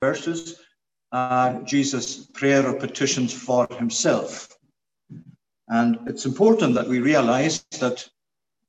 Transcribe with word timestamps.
verses 0.00 0.60
uh, 1.12 1.60
Jesus' 1.62 2.26
prayer 2.26 2.66
or 2.66 2.74
petitions 2.74 3.32
for 3.32 3.66
himself. 3.78 4.48
And 5.68 5.98
it's 6.06 6.26
important 6.26 6.74
that 6.74 6.88
we 6.88 7.00
realize 7.00 7.64
that 7.80 8.08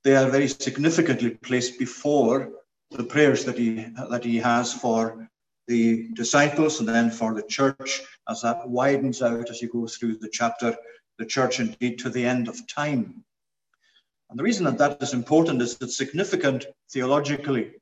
they 0.04 0.16
are 0.16 0.30
very 0.30 0.48
significantly 0.48 1.30
placed 1.30 1.78
before 1.78 2.50
the 2.90 3.04
prayers 3.04 3.44
that 3.44 3.58
he, 3.58 3.86
that 4.10 4.24
he 4.24 4.36
has 4.38 4.72
for 4.72 5.28
the 5.68 6.08
disciples 6.14 6.80
and 6.80 6.88
then 6.88 7.10
for 7.10 7.34
the 7.34 7.42
church 7.42 8.02
as 8.28 8.42
that 8.42 8.68
widens 8.68 9.22
out 9.22 9.48
as 9.48 9.62
you 9.62 9.68
go 9.68 9.86
through 9.86 10.16
the 10.16 10.28
chapter, 10.28 10.76
the 11.18 11.24
church 11.24 11.60
indeed 11.60 11.98
to 11.98 12.10
the 12.10 12.24
end 12.24 12.48
of 12.48 12.66
time. 12.66 13.24
And 14.28 14.38
the 14.38 14.42
reason 14.42 14.64
that 14.64 14.78
that 14.78 15.02
is 15.02 15.12
important 15.12 15.62
is 15.62 15.76
it's 15.80 15.96
significant 15.96 16.66
theologically, 16.90 17.72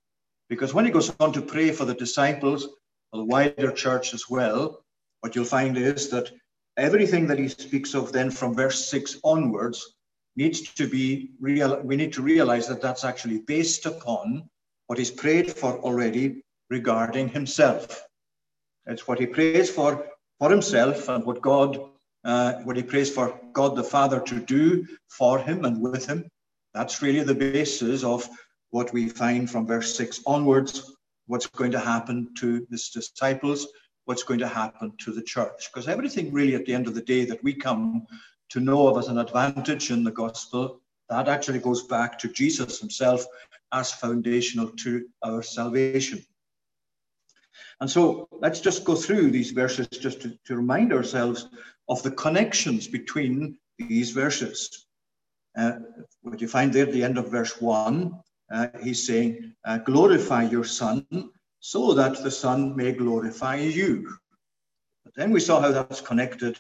because 0.49 0.75
when 0.75 0.85
he 0.85 0.91
goes 0.91 1.13
on 1.21 1.33
to 1.33 1.43
pray 1.43 1.71
for 1.71 1.85
the 1.85 1.95
disciples, 1.95 2.69
the 3.13 3.25
wider 3.25 3.73
church 3.73 4.15
as 4.15 4.29
well, 4.31 4.85
what 5.21 5.35
you'll 5.35 5.45
find 5.45 5.77
is 5.77 6.09
that 6.11 6.31
everything 6.77 7.27
that 7.27 7.39
he 7.39 7.49
speaks 7.49 7.95
of 7.95 8.13
then 8.13 8.31
from 8.31 8.55
verse 8.55 8.89
6 8.89 9.19
onwards 9.25 9.95
needs 10.37 10.61
to 10.61 10.89
be 10.89 11.31
real. 11.41 11.81
We 11.83 11.97
need 11.97 12.13
to 12.15 12.23
realize 12.23 12.69
that 12.69 12.81
that's 12.81 13.05
actually 13.05 13.39
based 13.41 13.87
upon 13.87 14.49
what 14.87 14.99
he's 14.99 15.11
prayed 15.11 15.53
for 15.53 15.79
already 15.81 16.43
regarding 16.71 17.29
himself. 17.29 18.03
It's 18.87 19.07
what 19.07 19.19
he 19.19 19.27
prays 19.27 19.71
for 19.71 20.07
for 20.39 20.51
himself 20.51 21.09
and 21.09 21.25
what 21.25 21.43
God, 21.43 21.79
uh, 22.25 22.55
what 22.65 22.77
he 22.77 22.83
prays 22.83 23.13
for 23.13 23.39
God 23.53 23.77
the 23.77 23.85
Father 23.85 24.21
to 24.21 24.41
do 24.41 24.87
for 25.09 25.39
him 25.39 25.65
and 25.67 25.81
with 25.83 26.07
him. 26.07 26.27
That's 26.73 27.03
really 27.03 27.23
the 27.23 27.35
basis 27.35 28.03
of 28.05 28.27
what 28.71 28.93
we 28.93 29.09
find 29.09 29.51
from 29.51 29.67
verse 29.67 29.95
6 29.97 30.23
onwards, 30.27 30.97
what's 31.31 31.47
going 31.47 31.71
to 31.71 31.79
happen 31.79 32.29
to 32.35 32.67
his 32.71 32.89
disciples, 32.89 33.69
what's 34.05 34.25
going 34.25 34.41
to 34.41 34.49
happen 34.49 34.93
to 34.99 35.13
the 35.13 35.23
church. 35.23 35.71
Because 35.73 35.87
everything 35.87 36.33
really 36.33 36.57
at 36.57 36.67
the 36.67 36.75
end 36.75 36.89
of 36.89 36.95
the 36.95 37.03
day 37.03 37.25
that 37.25 37.43
we 37.45 37.55
come 37.55 38.05
to 38.49 38.59
know 38.59 38.89
of 38.89 38.99
as 38.99 39.07
an 39.07 39.19
advantage 39.19 39.93
in 39.93 40.03
the 40.03 40.11
gospel, 40.11 40.81
that 41.09 41.29
actually 41.29 41.61
goes 41.61 41.85
back 41.85 42.19
to 42.19 42.29
Jesus 42.29 42.81
himself 42.81 43.25
as 43.73 43.93
foundational 43.93 44.71
to 44.71 45.07
our 45.23 45.41
salvation. 45.41 46.25
And 47.81 47.89
so 47.89 48.29
let's 48.33 48.59
just 48.59 48.85
go 48.85 48.97
through 48.97 49.31
these 49.31 49.53
verses 49.53 49.87
just 49.87 50.23
to, 50.23 50.37
to 50.47 50.57
remind 50.57 50.93
ourselves 50.93 51.49
of 51.89 52.03
the 52.03 52.11
connections 52.11 52.89
between 52.89 53.57
these 53.79 54.11
verses. 54.11 54.85
Uh, 55.57 55.75
what 56.23 56.41
you 56.41 56.49
find 56.49 56.73
there 56.73 56.87
at 56.87 56.93
the 56.93 57.05
end 57.05 57.19
of 57.19 57.31
verse 57.31 57.61
1, 57.61 58.19
uh, 58.51 58.69
he's 58.83 59.07
saying, 59.07 59.55
uh, 59.65 59.79
Glorify 59.79 60.45
your 60.45 60.65
Son, 60.65 61.07
so 61.61 61.93
that 61.95 62.23
the 62.23 62.31
Son 62.31 62.77
may 62.77 62.93
glorify 62.93 63.57
you. 63.57 64.17
But 65.05 65.15
then 65.15 65.31
we 65.31 65.41
saw 65.41 65.61
how 65.61 65.73
that's 65.73 66.01
connected 66.01 66.59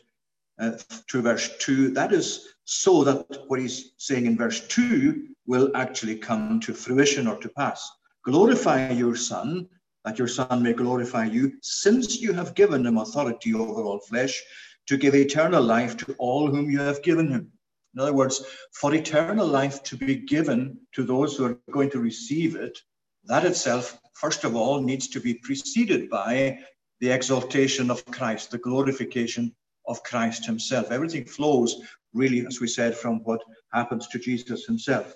uh, 0.59 0.73
to 1.09 1.23
verse 1.23 1.57
2. 1.59 1.91
That 1.91 2.13
is 2.13 2.49
so 2.65 3.03
that 3.05 3.27
what 3.49 3.61
he's 3.61 3.93
saying 3.97 4.27
in 4.27 4.37
verse 4.37 4.67
2 4.69 5.29
will 5.47 5.71
actually 5.75 6.17
come 6.17 6.61
to 6.61 6.75
fruition 6.75 7.27
or 7.27 7.37
to 7.39 7.49
pass. 7.49 7.91
Glorify 8.25 8.91
your 8.91 9.17
Son, 9.17 9.69
that 10.05 10.19
your 10.19 10.29
Son 10.29 10.63
may 10.63 10.73
glorify 10.73 11.25
you, 11.25 11.53
since 11.63 12.21
you 12.21 12.33
have 12.33 12.55
given 12.55 12.87
him 12.87 12.99
authority 12.99 13.55
over 13.55 13.83
all 13.83 13.99
flesh, 14.01 14.41
to 14.87 14.97
give 14.97 15.15
eternal 15.15 15.63
life 15.63 15.97
to 15.97 16.15
all 16.19 16.51
whom 16.51 16.71
you 16.71 16.81
have 16.81 17.03
given 17.03 17.29
him. 17.29 17.51
In 17.95 18.01
other 18.01 18.13
words, 18.13 18.45
for 18.73 18.95
eternal 18.95 19.47
life 19.47 19.83
to 19.85 19.97
be 19.97 20.15
given 20.15 20.79
to 20.93 21.03
those 21.03 21.37
who 21.37 21.45
are 21.47 21.59
going 21.73 21.91
to 21.91 21.99
receive 21.99 22.55
it, 22.55 22.79
that 23.25 23.45
itself, 23.45 23.99
first 24.15 24.45
of 24.45 24.55
all, 24.55 24.81
needs 24.81 25.09
to 25.09 25.21
be 25.21 25.35
preceded 25.35 26.09
by 26.09 26.59
the 27.01 27.11
exaltation 27.11 27.91
of 27.91 28.05
Christ, 28.07 28.51
the 28.51 28.59
glorification 28.59 29.55
of 29.87 30.03
Christ 30.05 30.47
himself. 30.47 30.91
Everything 30.91 31.25
flows, 31.25 31.81
really, 32.15 32.47
as 32.47 32.61
we 32.61 32.69
said, 32.69 32.95
from 32.95 33.25
what 33.25 33.43
happens 33.73 34.07
to 34.09 34.19
Jesus 34.19 34.67
himself. 34.67 35.15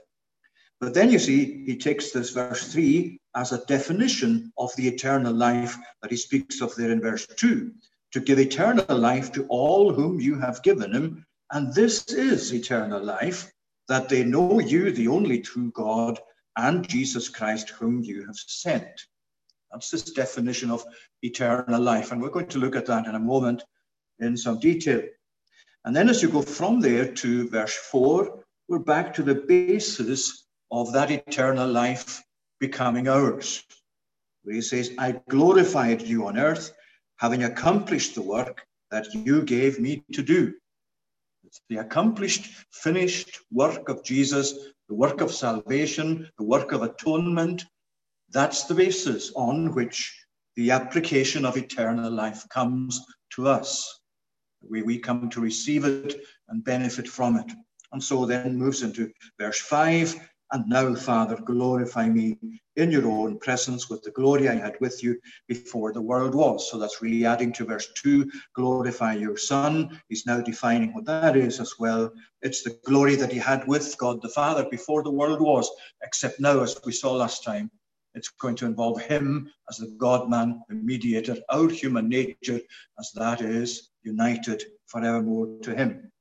But 0.81 0.95
then 0.95 1.11
you 1.11 1.19
see, 1.19 1.65
he 1.65 1.77
takes 1.77 2.11
this 2.11 2.31
verse 2.31 2.73
3 2.73 3.19
as 3.37 3.53
a 3.53 3.65
definition 3.67 4.53
of 4.59 4.75
the 4.77 4.89
eternal 4.89 5.33
life 5.33 5.77
that 6.03 6.11
he 6.11 6.17
speaks 6.17 6.61
of 6.61 6.75
there 6.75 6.91
in 6.91 7.01
verse 7.01 7.27
2 7.27 7.73
to 8.12 8.21
give 8.21 8.39
eternal 8.39 8.99
life 8.99 9.33
to 9.33 9.47
all 9.47 9.93
whom 9.93 10.21
you 10.21 10.39
have 10.39 10.62
given 10.62 10.93
him 10.93 11.25
and 11.53 11.72
this 11.75 12.06
is 12.09 12.53
eternal 12.53 13.03
life, 13.03 13.53
that 13.88 14.09
they 14.09 14.25
know 14.25 14.60
you, 14.60 14.91
the 14.91 15.09
only 15.09 15.41
true 15.41 15.71
God, 15.72 16.19
and 16.56 16.88
Jesus 16.88 17.28
Christ, 17.28 17.71
whom 17.71 18.03
you 18.03 18.27
have 18.27 18.37
sent. 18.37 18.88
That's 19.71 19.91
this 19.91 20.12
definition 20.12 20.71
of 20.71 20.84
eternal 21.22 21.81
life. 21.81 22.12
And 22.12 22.22
we're 22.22 22.31
going 22.31 22.49
to 22.49 22.59
look 22.59 22.77
at 22.77 22.87
that 22.87 23.06
in 23.06 23.15
a 23.15 23.21
moment 23.21 23.62
in 24.21 24.37
some 24.37 24.59
detail. 24.59 25.03
And 25.84 25.94
then 25.94 26.09
as 26.09 26.22
you 26.22 26.28
go 26.28 26.43
from 26.43 26.81
there 26.81 27.12
to 27.12 27.49
verse 27.49 27.75
4, 27.75 28.43
we're 28.69 28.78
back 28.78 29.12
to 29.15 29.22
the 29.22 29.34
basis 29.34 30.47
of 30.71 30.93
that 30.93 31.11
eternal 31.11 31.69
life 31.69 32.22
becoming 32.59 33.09
ours. 33.09 33.62
Where 34.44 34.55
he 34.55 34.62
says, 34.62 34.93
I 34.99 35.21
glorified 35.28 36.03
you 36.03 36.26
on 36.26 36.38
earth, 36.38 36.72
having 37.16 37.44
accomplished 37.44 38.15
the 38.15 38.22
work 38.22 38.66
that 38.91 39.12
you 39.12 39.43
gave 39.43 39.78
me 39.78 40.03
to 40.12 40.22
do 40.22 40.55
the 41.69 41.77
accomplished, 41.77 42.47
finished 42.71 43.39
work 43.51 43.89
of 43.89 44.05
Jesus, 44.05 44.55
the 44.89 44.95
work 44.95 45.21
of 45.21 45.33
salvation, 45.33 46.29
the 46.39 46.45
work 46.45 46.73
of 46.73 46.83
atonement. 46.83 47.65
That's 48.31 48.65
the 48.65 48.75
basis 48.75 49.33
on 49.35 49.75
which 49.75 50.15
the 50.57 50.71
application 50.71 51.45
of 51.45 51.57
eternal 51.57 52.11
life 52.11 52.49
comes 52.49 53.01
to 53.31 53.49
us. 53.49 54.01
We, 54.69 54.83
we 54.83 54.99
come 54.99 55.29
to 55.31 55.41
receive 55.41 55.85
it 55.85 56.21
and 56.49 56.65
benefit 56.65 57.09
from 57.09 57.37
it. 57.37 57.53
And 57.93 58.03
so 58.03 58.27
then 58.27 58.57
moves 58.57 58.83
into 58.83 59.11
verse 59.39 59.61
5 59.61 60.17
and 60.53 60.69
now, 60.69 60.94
Father, 60.94 61.37
glorify 61.37 62.09
me 62.09 62.38
in 62.77 62.91
your 62.91 63.06
own 63.06 63.38
presence 63.38 63.88
with 63.88 64.03
the 64.03 64.10
glory 64.10 64.49
I 64.49 64.55
had 64.55 64.77
with 64.81 65.03
you 65.03 65.19
before 65.49 65.93
the 65.93 66.03
world 66.03 66.34
was. 66.34 66.71
So 66.71 66.78
that's 66.78 67.03
really 67.03 67.25
adding 67.25 67.53
to 67.55 67.65
verse 67.65 67.88
2 68.03 68.31
glorify 68.55 69.15
your 69.15 69.37
Son. 69.37 70.00
He's 70.09 70.27
now 70.27 70.41
defining 70.41 70.93
what 70.93 71.06
that 71.06 71.37
is 71.37 71.60
as 71.60 71.75
well. 71.78 72.12
It's 72.43 72.62
the 72.62 72.78
glory 72.84 73.16
that 73.16 73.32
he 73.32 73.38
had 73.38 73.66
with 73.66 73.97
God 73.99 74.21
the 74.22 74.28
Father 74.28 74.66
before 74.71 75.03
the 75.03 75.10
world 75.10 75.41
was, 75.41 75.71
except 76.03 76.41
now, 76.41 76.61
as 76.61 76.78
we 76.84 76.93
saw 76.93 77.12
last 77.12 77.43
time, 77.43 77.71
it's 78.15 78.28
going 78.28 78.55
to 78.56 78.66
involve 78.66 79.00
him 79.03 79.50
as 79.69 79.78
the 79.78 79.88
God 79.99 80.31
man, 80.31 80.62
the 80.69 80.75
mediator, 80.75 81.37
our 81.50 81.69
human 81.69 82.09
nature, 82.09 82.61
as 82.99 83.11
that 83.15 83.41
is 83.41 83.91
united 84.03 84.62
forevermore 84.87 85.59
to 85.62 85.75
him. 85.75 86.12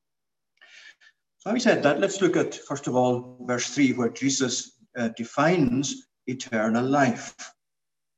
Having 1.46 1.62
said 1.62 1.84
that, 1.84 2.00
let's 2.00 2.22
look 2.22 2.38
at, 2.38 2.56
first 2.56 2.88
of 2.88 2.96
all, 2.96 3.38
verse 3.42 3.68
3, 3.70 3.94
where 3.94 4.10
Jesus 4.10 4.80
uh, 4.98 5.10
defines 5.18 6.08
eternal 6.28 6.86
life. 6.86 7.36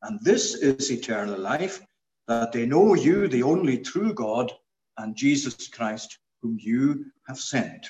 And 0.03 0.19
this 0.21 0.53
is 0.53 0.91
eternal 0.91 1.39
life, 1.39 1.81
that 2.27 2.51
they 2.51 2.67
know 2.67 2.93
you, 2.93 3.27
the 3.27 3.41
only 3.41 3.79
true 3.79 4.13
God, 4.13 4.51
and 4.97 5.15
Jesus 5.15 5.67
Christ, 5.67 6.19
whom 6.41 6.57
you 6.61 7.05
have 7.27 7.39
sent. 7.39 7.87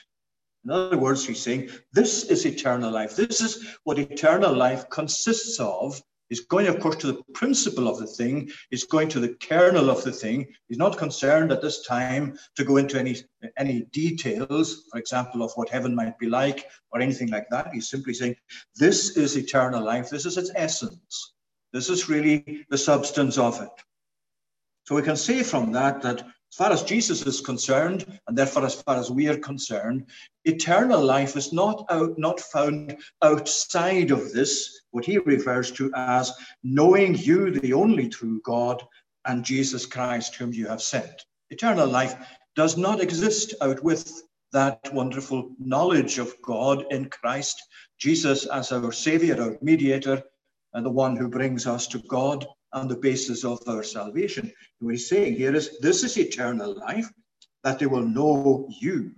In 0.64 0.72
other 0.72 0.98
words, 0.98 1.28
he's 1.28 1.42
saying, 1.42 1.70
this 1.92 2.24
is 2.24 2.46
eternal 2.46 2.90
life. 2.90 3.18
This 3.18 3.42
is 3.42 3.76
what 3.84 4.00
eternal 4.00 4.54
life 4.54 4.90
consists 4.90 5.60
of 5.60 6.02
He's 6.30 6.46
going, 6.46 6.68
of 6.68 6.80
course, 6.80 6.96
to 6.98 7.08
the 7.08 7.22
principle 7.34 7.88
of 7.88 8.00
the 8.00 8.08
thing. 8.08 8.50
He's 8.72 8.86
going 8.86 9.10
to 9.10 9.20
the 9.20 9.36
kernel 9.36 9.90
of 9.90 10.04
the 10.04 10.12
thing. 10.12 10.48
He's 10.68 10.78
not 10.78 10.98
concerned 10.98 11.52
at 11.52 11.62
this 11.62 11.86
time 11.86 12.38
to 12.56 12.64
go 12.64 12.78
into 12.78 13.00
any, 13.00 13.18
any 13.58 13.82
details, 13.92 14.86
for 14.92 15.00
example, 15.00 15.44
of 15.44 15.52
what 15.54 15.70
heaven 15.70 15.94
might 15.94 16.18
be 16.18 16.28
like 16.28 16.68
or 16.92 17.00
anything 17.00 17.30
like 17.30 17.48
that. 17.52 17.74
He's 17.74 17.90
simply 17.90 18.14
saying, 18.14 18.36
this 18.76 19.18
is 19.18 19.38
eternal 19.38 19.84
life. 19.84 20.10
This 20.10 20.26
is 20.26 20.38
its 20.38 20.52
essence. 20.56 21.34
This 21.74 21.90
is 21.90 22.10
really 22.10 22.66
the 22.70 22.78
substance 22.78 23.38
of 23.38 23.62
it. 23.62 23.70
So 24.86 24.96
we 24.96 25.02
can 25.02 25.18
say 25.18 25.44
from 25.44 25.72
that 25.74 26.02
that 26.04 26.26
as 26.56 26.58
far 26.58 26.72
as 26.72 26.84
Jesus 26.84 27.22
is 27.24 27.42
concerned, 27.42 28.18
and 28.30 28.38
therefore 28.38 28.66
as 28.66 28.82
far 28.82 28.96
as 28.96 29.12
we 29.12 29.28
are 29.28 29.38
concerned, 29.40 30.06
eternal 30.46 31.04
life 31.04 31.36
is 31.36 31.52
not 31.52 31.86
out, 31.90 32.18
not 32.18 32.40
found 32.40 32.96
outside 33.22 34.10
of 34.10 34.32
this, 34.32 34.80
what 34.92 35.04
he 35.04 35.18
refers 35.18 35.70
to 35.72 35.92
as 35.98 36.32
knowing 36.64 37.14
you, 37.14 37.52
the 37.52 37.74
only 37.74 38.08
true 38.08 38.40
God, 38.46 38.82
and 39.26 39.44
Jesus 39.44 39.86
Christ, 39.86 40.36
whom 40.36 40.54
you 40.54 40.66
have 40.68 40.82
sent. 40.82 41.26
Eternal 41.50 41.90
life 41.90 42.16
does 42.56 42.78
not 42.78 43.02
exist 43.02 43.54
out 43.60 43.84
with 43.84 44.24
that 44.54 44.80
wonderful 44.94 45.52
knowledge 45.60 46.20
of 46.20 46.42
God 46.42 46.86
in 46.90 47.10
Christ, 47.10 47.62
Jesus 47.98 48.46
as 48.46 48.72
our 48.72 48.94
Savior, 48.94 49.42
our 49.42 49.58
mediator, 49.62 50.24
and 50.74 50.86
the 50.86 50.90
one 50.90 51.18
who 51.18 51.28
brings 51.28 51.68
us 51.68 51.86
to 51.88 52.00
God 52.08 52.48
on 52.76 52.88
the 52.88 52.96
basis 52.96 53.44
of 53.44 53.60
our 53.68 53.84
salvation. 53.84 54.52
What 54.80 54.92
he's 54.92 55.10
saying 55.10 55.36
here 55.36 55.56
is 55.56 55.80
this 55.80 56.04
is 56.04 56.18
eternal 56.18 56.76
life, 56.76 57.10
that 57.64 57.80
they 57.80 57.88
will 57.88 58.06
know 58.06 58.68
you. 58.80 59.12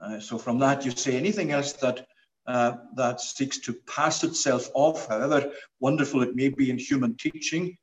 Uh, 0.00 0.18
so 0.18 0.36
from 0.36 0.58
that, 0.58 0.84
you 0.84 0.90
say 0.90 1.16
anything 1.16 1.52
else 1.52 1.72
that 1.74 2.06
uh, 2.46 2.72
that 2.96 3.20
seeks 3.20 3.58
to 3.60 3.72
pass 3.86 4.24
itself 4.24 4.70
off, 4.74 5.06
however 5.06 5.52
wonderful 5.78 6.22
it 6.22 6.34
may 6.34 6.48
be 6.48 6.70
in 6.70 6.78
human 6.78 7.14
teaching, 7.16 7.76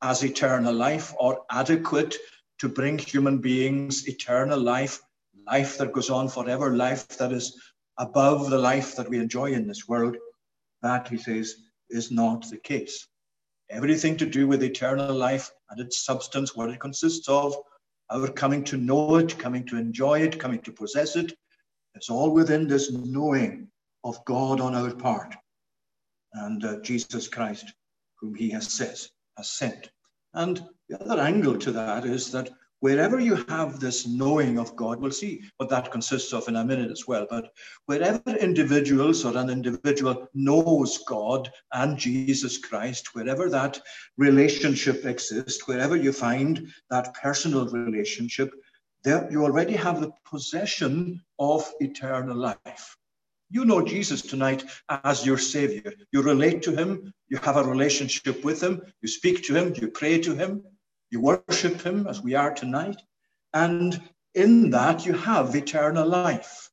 as 0.00 0.24
eternal 0.24 0.72
life 0.72 1.12
or 1.18 1.42
adequate 1.50 2.16
to 2.58 2.68
bring 2.68 2.96
human 2.96 3.38
beings 3.38 4.08
eternal 4.08 4.58
life, 4.58 5.00
life 5.46 5.76
that 5.76 5.92
goes 5.92 6.10
on 6.10 6.28
forever, 6.28 6.74
life 6.74 7.06
that 7.18 7.32
is 7.32 7.60
above 7.98 8.48
the 8.48 8.58
life 8.58 8.96
that 8.96 9.10
we 9.10 9.18
enjoy 9.18 9.52
in 9.52 9.66
this 9.66 9.86
world. 9.88 10.16
That, 10.80 11.08
he 11.08 11.18
says, 11.18 11.56
is 11.90 12.10
not 12.10 12.48
the 12.48 12.58
case. 12.58 13.06
Everything 13.74 14.16
to 14.18 14.26
do 14.26 14.46
with 14.46 14.62
eternal 14.62 15.14
life 15.14 15.50
and 15.70 15.80
its 15.80 16.04
substance, 16.04 16.54
what 16.54 16.70
it 16.70 16.80
consists 16.80 17.28
of, 17.28 17.56
our 18.10 18.28
coming 18.28 18.62
to 18.64 18.76
know 18.76 19.16
it, 19.16 19.36
coming 19.38 19.66
to 19.66 19.76
enjoy 19.76 20.20
it, 20.20 20.38
coming 20.38 20.60
to 20.60 20.72
possess 20.72 21.16
it, 21.16 21.32
it's 21.94 22.10
all 22.10 22.30
within 22.30 22.68
this 22.68 22.92
knowing 22.92 23.68
of 24.04 24.24
God 24.24 24.60
on 24.60 24.74
our 24.74 24.94
part 24.94 25.34
and 26.34 26.64
uh, 26.64 26.80
Jesus 26.80 27.28
Christ, 27.28 27.72
whom 28.20 28.34
he 28.34 28.50
has, 28.50 28.72
says, 28.72 29.10
has 29.36 29.50
sent. 29.50 29.90
And 30.34 30.64
the 30.88 31.00
other 31.00 31.20
angle 31.20 31.56
to 31.58 31.72
that 31.72 32.04
is 32.04 32.30
that 32.32 32.50
wherever 32.84 33.18
you 33.18 33.36
have 33.48 33.80
this 33.80 34.06
knowing 34.06 34.58
of 34.58 34.76
God, 34.76 35.00
we'll 35.00 35.10
see 35.10 35.40
what 35.56 35.70
that 35.70 35.90
consists 35.90 36.34
of 36.34 36.46
in 36.48 36.56
a 36.56 36.62
minute 36.62 36.90
as 36.90 37.08
well, 37.08 37.26
but 37.30 37.50
wherever 37.86 38.36
individuals 38.38 39.24
or 39.24 39.34
an 39.38 39.48
individual 39.48 40.28
knows 40.34 40.98
God 41.08 41.50
and 41.72 41.96
Jesus 41.96 42.58
Christ, 42.58 43.14
wherever 43.14 43.48
that 43.48 43.80
relationship 44.18 45.06
exists, 45.06 45.66
wherever 45.66 45.96
you 45.96 46.12
find 46.12 46.70
that 46.90 47.14
personal 47.14 47.66
relationship, 47.70 48.52
there 49.02 49.26
you 49.30 49.44
already 49.44 49.76
have 49.76 50.02
the 50.02 50.12
possession 50.26 51.22
of 51.38 51.66
eternal 51.80 52.36
life. 52.36 52.98
You 53.48 53.64
know 53.64 53.80
Jesus 53.80 54.20
tonight 54.20 54.62
as 55.04 55.24
your 55.24 55.38
Savior. 55.38 55.94
You 56.12 56.20
relate 56.20 56.60
to 56.64 56.76
Him, 56.76 57.14
you 57.30 57.38
have 57.38 57.56
a 57.56 57.64
relationship 57.64 58.44
with 58.44 58.62
Him, 58.62 58.82
you 59.00 59.08
speak 59.08 59.42
to 59.44 59.54
Him, 59.54 59.72
you 59.80 59.88
pray 59.88 60.20
to 60.20 60.34
Him, 60.34 60.62
you 61.10 61.20
worship 61.20 61.80
Him 61.82 62.06
as 62.06 62.22
we 62.22 62.34
are 62.34 62.52
tonight. 62.52 63.00
And 63.52 64.00
in 64.34 64.70
that, 64.70 65.06
you 65.06 65.12
have 65.12 65.54
eternal 65.54 66.08
life. 66.08 66.70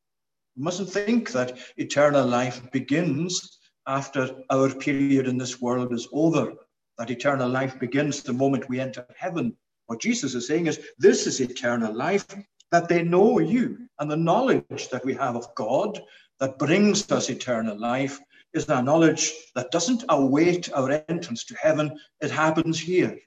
You 0.55 0.63
mustn't 0.63 0.89
think 0.89 1.31
that 1.31 1.57
eternal 1.77 2.25
life 2.25 2.71
begins 2.71 3.59
after 3.87 4.35
our 4.49 4.69
period 4.69 5.27
in 5.27 5.37
this 5.37 5.61
world 5.61 5.93
is 5.93 6.07
over, 6.11 6.53
that 6.97 7.11
eternal 7.11 7.49
life 7.49 7.79
begins 7.79 8.21
the 8.21 8.33
moment 8.33 8.69
we 8.69 8.79
enter 8.79 9.05
heaven. 9.17 9.55
What 9.87 10.01
Jesus 10.01 10.35
is 10.35 10.47
saying 10.47 10.67
is, 10.67 10.79
this 10.97 11.27
is 11.27 11.39
eternal 11.39 11.93
life, 11.93 12.25
that 12.71 12.87
they 12.87 13.03
know 13.03 13.39
you 13.39 13.87
and 13.99 14.09
the 14.09 14.17
knowledge 14.17 14.89
that 14.91 15.03
we 15.03 15.13
have 15.15 15.35
of 15.35 15.53
God 15.55 16.01
that 16.39 16.57
brings 16.57 17.11
us 17.11 17.29
eternal 17.29 17.77
life 17.79 18.19
is 18.53 18.67
a 18.69 18.81
knowledge 18.81 19.31
that 19.55 19.71
doesn't 19.71 20.03
await 20.09 20.71
our 20.73 21.03
entrance 21.09 21.45
to 21.45 21.55
heaven. 21.55 21.97
It 22.21 22.31
happens 22.31 22.79
here. 22.79 23.17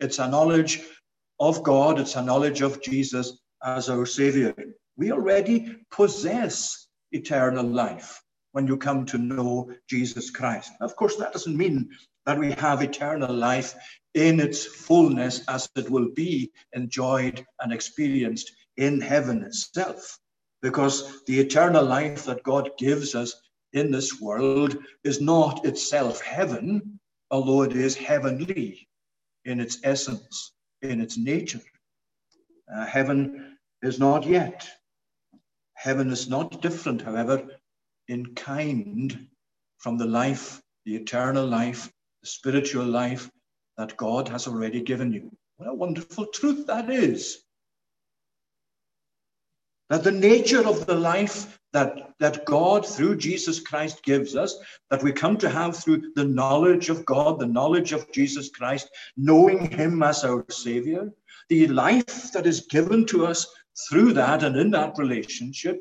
It's 0.00 0.18
a 0.18 0.28
knowledge 0.28 0.80
of 1.38 1.62
God, 1.62 1.98
it's 1.98 2.16
a 2.16 2.22
knowledge 2.22 2.62
of 2.62 2.82
Jesus 2.82 3.38
as 3.62 3.90
our 3.90 4.06
Savior. 4.06 4.54
We 4.96 5.12
already 5.12 5.76
possess 5.90 6.88
eternal 7.12 7.64
life 7.66 8.20
when 8.52 8.66
you 8.66 8.76
come 8.76 9.04
to 9.06 9.18
know 9.18 9.70
Jesus 9.88 10.30
Christ. 10.30 10.72
Of 10.80 10.96
course, 10.96 11.16
that 11.16 11.32
doesn't 11.32 11.56
mean 11.56 11.90
that 12.26 12.38
we 12.38 12.52
have 12.52 12.82
eternal 12.82 13.34
life 13.34 13.74
in 14.14 14.40
its 14.40 14.64
fullness 14.64 15.42
as 15.48 15.68
it 15.76 15.90
will 15.90 16.10
be 16.14 16.50
enjoyed 16.72 17.44
and 17.60 17.72
experienced 17.72 18.52
in 18.76 19.00
heaven 19.00 19.42
itself 19.42 20.18
because 20.62 21.22
the 21.24 21.38
eternal 21.38 21.84
life 21.84 22.24
that 22.24 22.42
God 22.42 22.70
gives 22.78 23.14
us 23.14 23.34
in 23.72 23.90
this 23.90 24.20
world 24.20 24.76
is 25.04 25.20
not 25.20 25.64
itself 25.64 26.20
heaven, 26.20 26.98
although 27.30 27.62
it 27.62 27.72
is 27.72 27.96
heavenly 27.96 28.88
in 29.44 29.60
its 29.60 29.78
essence, 29.84 30.52
in 30.82 31.00
its 31.00 31.16
nature. 31.18 31.60
Uh, 32.72 32.86
heaven 32.86 33.56
is 33.82 33.98
not 33.98 34.26
yet. 34.26 34.68
Heaven 35.74 36.10
is 36.10 36.28
not 36.28 36.60
different, 36.62 37.02
however, 37.02 37.48
in 38.08 38.34
kind 38.34 39.28
from 39.78 39.96
the 39.96 40.06
life, 40.06 40.60
the 40.84 40.94
eternal 40.96 41.46
life, 41.46 41.90
the 42.22 42.28
spiritual 42.28 42.84
life 42.84 43.30
that 43.78 43.96
God 43.96 44.28
has 44.28 44.46
already 44.46 44.82
given 44.82 45.12
you. 45.12 45.30
What 45.56 45.68
a 45.68 45.74
wonderful 45.74 46.26
truth 46.26 46.66
that 46.66 46.90
is 46.90 47.42
that 49.90 50.04
the 50.04 50.12
nature 50.12 50.66
of 50.66 50.86
the 50.86 50.94
life 50.94 51.58
that, 51.72 52.12
that 52.20 52.44
God 52.46 52.86
through 52.86 53.16
Jesus 53.16 53.60
Christ 53.60 54.02
gives 54.04 54.36
us, 54.36 54.56
that 54.88 55.02
we 55.02 55.12
come 55.12 55.36
to 55.38 55.50
have 55.50 55.76
through 55.76 56.12
the 56.14 56.24
knowledge 56.24 56.88
of 56.88 57.04
God, 57.04 57.38
the 57.38 57.46
knowledge 57.46 57.92
of 57.92 58.10
Jesus 58.12 58.48
Christ, 58.50 58.88
knowing 59.16 59.70
Him 59.70 60.02
as 60.02 60.24
our 60.24 60.44
Savior, 60.48 61.10
the 61.48 61.66
life 61.66 62.30
that 62.32 62.46
is 62.46 62.66
given 62.66 63.04
to 63.06 63.26
us 63.26 63.46
through 63.88 64.12
that 64.12 64.44
and 64.44 64.56
in 64.56 64.70
that 64.70 64.96
relationship 64.96 65.80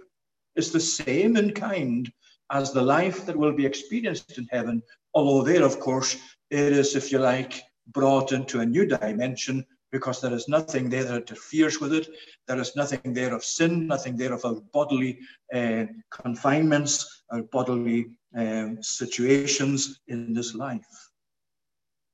is 0.56 0.72
the 0.72 0.80
same 0.80 1.38
in 1.38 1.54
kind 1.54 2.12
as 2.52 2.72
the 2.72 2.82
life 2.82 3.28
that 3.28 3.38
will 3.38 3.54
be 3.54 3.66
experienced 3.66 4.40
in 4.40 4.48
heaven, 4.52 4.82
although 5.14 5.44
there, 5.44 5.64
of 5.64 5.80
course, 5.80 6.18
it 6.50 6.74
is, 6.74 6.96
if 6.96 7.12
you 7.12 7.20
like, 7.20 7.62
brought 7.94 8.32
into 8.32 8.60
a 8.60 8.66
new 8.66 8.88
dimension 8.88 9.66
because 9.92 10.22
there 10.22 10.34
is 10.34 10.48
nothing 10.48 10.90
there 10.90 11.04
that 11.04 11.16
interferes 11.16 11.80
with 11.80 11.94
it. 11.94 12.08
There 12.48 12.60
is 12.60 12.76
nothing 12.76 13.14
there 13.14 13.34
of 13.34 13.44
sin, 13.44 13.88
nothing 13.88 14.16
there 14.16 14.34
of 14.34 14.46
our 14.46 14.56
bodily 14.74 15.20
uh, 15.54 15.86
confinements, 16.12 17.24
our 17.32 17.44
bodily 17.44 18.12
um, 18.38 18.82
situations 18.82 20.02
in 20.08 20.34
this 20.34 20.54
life. 20.54 21.10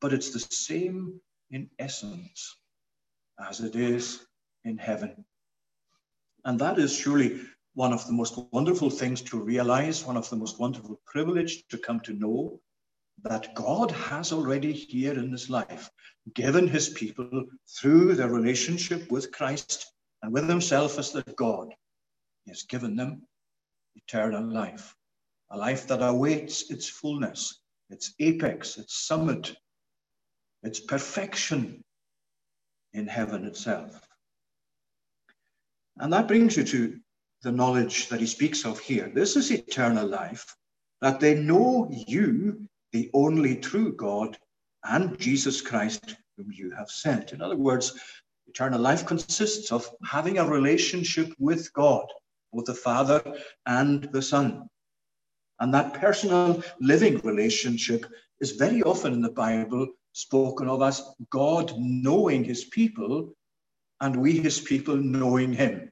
But 0.02 0.14
it's 0.14 0.32
the 0.32 0.40
same 0.40 1.20
in 1.52 1.70
essence 1.80 2.58
as 3.40 3.60
it 3.60 3.76
is 3.76 4.26
in 4.64 4.78
heaven. 4.78 5.26
And 6.46 6.60
that 6.60 6.80
is 6.80 6.96
surely 6.96 7.42
one 7.74 7.92
of 7.92 8.06
the 8.08 8.14
most 8.14 8.38
wonderful 8.52 8.90
things 8.90 9.22
to 9.24 9.38
realize, 9.38 10.06
one 10.06 10.16
of 10.16 10.30
the 10.30 10.36
most 10.38 10.60
wonderful 10.60 11.00
privilege 11.06 11.68
to 11.68 11.78
come 11.78 12.00
to 12.02 12.14
know 12.14 12.60
that 13.24 13.54
God 13.56 13.92
has 13.92 14.32
already 14.32 14.72
here 14.72 15.14
in 15.14 15.32
this 15.32 15.50
life 15.50 15.90
given 16.34 16.68
his 16.68 16.90
people 16.90 17.46
through 17.68 18.16
their 18.16 18.30
relationship 18.30 19.12
with 19.12 19.32
Christ 19.32 19.92
and 20.22 20.34
with 20.34 20.50
himself 20.50 20.98
as 20.98 21.12
their 21.12 21.24
God. 21.36 21.74
He 22.46 22.52
has 22.52 22.64
given 22.64 22.96
them 22.96 23.24
eternal 23.96 24.44
life, 24.44 24.96
a 25.50 25.58
life 25.58 25.88
that 25.88 26.02
awaits 26.02 26.70
its 26.70 26.88
fullness, 26.88 27.60
its 27.90 28.14
apex, 28.20 28.78
its 28.78 29.06
summit, 29.06 29.56
its 30.64 30.80
perfection 30.80 31.84
in 32.94 33.08
heaven 33.08 33.46
itself. 33.46 34.00
And 35.98 36.12
that 36.12 36.28
brings 36.28 36.58
you 36.58 36.64
to 36.66 37.00
the 37.44 37.52
knowledge 37.52 38.10
that 38.10 38.20
he 38.20 38.26
speaks 38.26 38.66
of 38.66 38.80
here. 38.80 39.12
This 39.14 39.36
is 39.36 39.52
eternal 39.52 40.08
life, 40.08 40.56
that 41.02 41.20
they 41.20 41.36
know 41.36 41.88
you, 42.08 42.68
the 42.96 43.10
only 43.14 43.58
true 43.58 43.92
God, 43.92 44.38
and 44.86 45.20
Jesus 45.20 45.60
Christ, 45.60 46.16
whom 46.38 46.50
you 46.50 46.72
have 46.72 46.90
sent. 46.90 47.34
In 47.34 47.42
other 47.42 47.58
words, 47.58 48.00
eternal 48.48 48.80
life 48.80 49.06
consists 49.06 49.74
of 49.74 49.90
having 50.06 50.38
a 50.38 50.50
relationship 50.50 51.34
with 51.38 51.74
God, 51.74 52.06
both 52.54 52.64
the 52.64 52.74
Father 52.74 53.22
and 53.66 54.08
the 54.14 54.22
Son. 54.22 54.70
And 55.60 55.74
that 55.74 55.96
personal 55.96 56.64
living 56.80 57.18
relationship 57.20 58.06
is 58.40 58.52
very 58.52 58.82
often 58.82 59.12
in 59.12 59.22
the 59.22 59.38
Bible 59.46 59.88
spoken 60.14 60.70
of 60.70 60.82
as 60.82 61.04
God 61.30 61.74
knowing 61.78 62.46
his 62.46 62.64
people 62.64 63.34
and 64.00 64.16
we 64.16 64.40
his 64.40 64.62
people 64.62 64.96
knowing 64.96 65.52
him. 65.52 65.92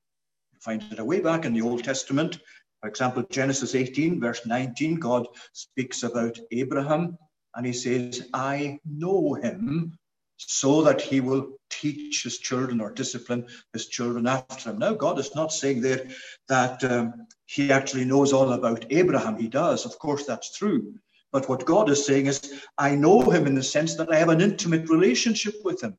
You 0.54 0.60
find 0.62 0.82
it 0.90 1.06
way 1.06 1.20
back 1.20 1.44
in 1.44 1.54
the 1.54 1.64
Old 1.64 1.84
Testament. 1.84 2.40
For 2.84 2.90
example, 2.90 3.24
Genesis 3.30 3.76
18, 3.76 4.20
verse 4.20 4.46
19, 4.46 4.96
God 4.96 5.26
speaks 5.54 6.04
about 6.04 6.38
Abraham 6.52 7.18
and 7.56 7.66
he 7.66 7.72
says, 7.72 8.28
I 8.34 8.78
know 8.86 9.36
him 9.36 9.98
so 10.36 10.82
that 10.82 11.00
he 11.00 11.22
will 11.22 11.54
teach 11.70 12.24
his 12.24 12.40
children 12.40 12.82
or 12.82 12.92
discipline 12.92 13.48
his 13.72 13.88
children 13.88 14.28
after 14.28 14.72
him. 14.72 14.80
Now, 14.80 14.96
God 14.96 15.18
is 15.18 15.34
not 15.34 15.54
saying 15.54 15.80
there 15.80 16.10
that 16.50 16.84
um, 16.84 17.26
he 17.46 17.72
actually 17.72 18.04
knows 18.04 18.34
all 18.34 18.52
about 18.52 18.86
Abraham. 18.90 19.38
He 19.38 19.48
does. 19.48 19.86
Of 19.86 19.98
course, 19.98 20.26
that's 20.26 20.54
true. 20.54 20.94
But 21.32 21.48
what 21.48 21.64
God 21.64 21.90
is 21.90 22.06
saying 22.06 22.26
is, 22.26 22.66
I 22.78 22.96
know 22.96 23.22
him 23.30 23.48
in 23.48 23.56
the 23.56 23.64
sense 23.64 23.96
that 23.96 24.12
I 24.12 24.18
have 24.18 24.28
an 24.28 24.42
intimate 24.42 24.90
relationship 24.90 25.56
with 25.64 25.82
him. 25.82 25.98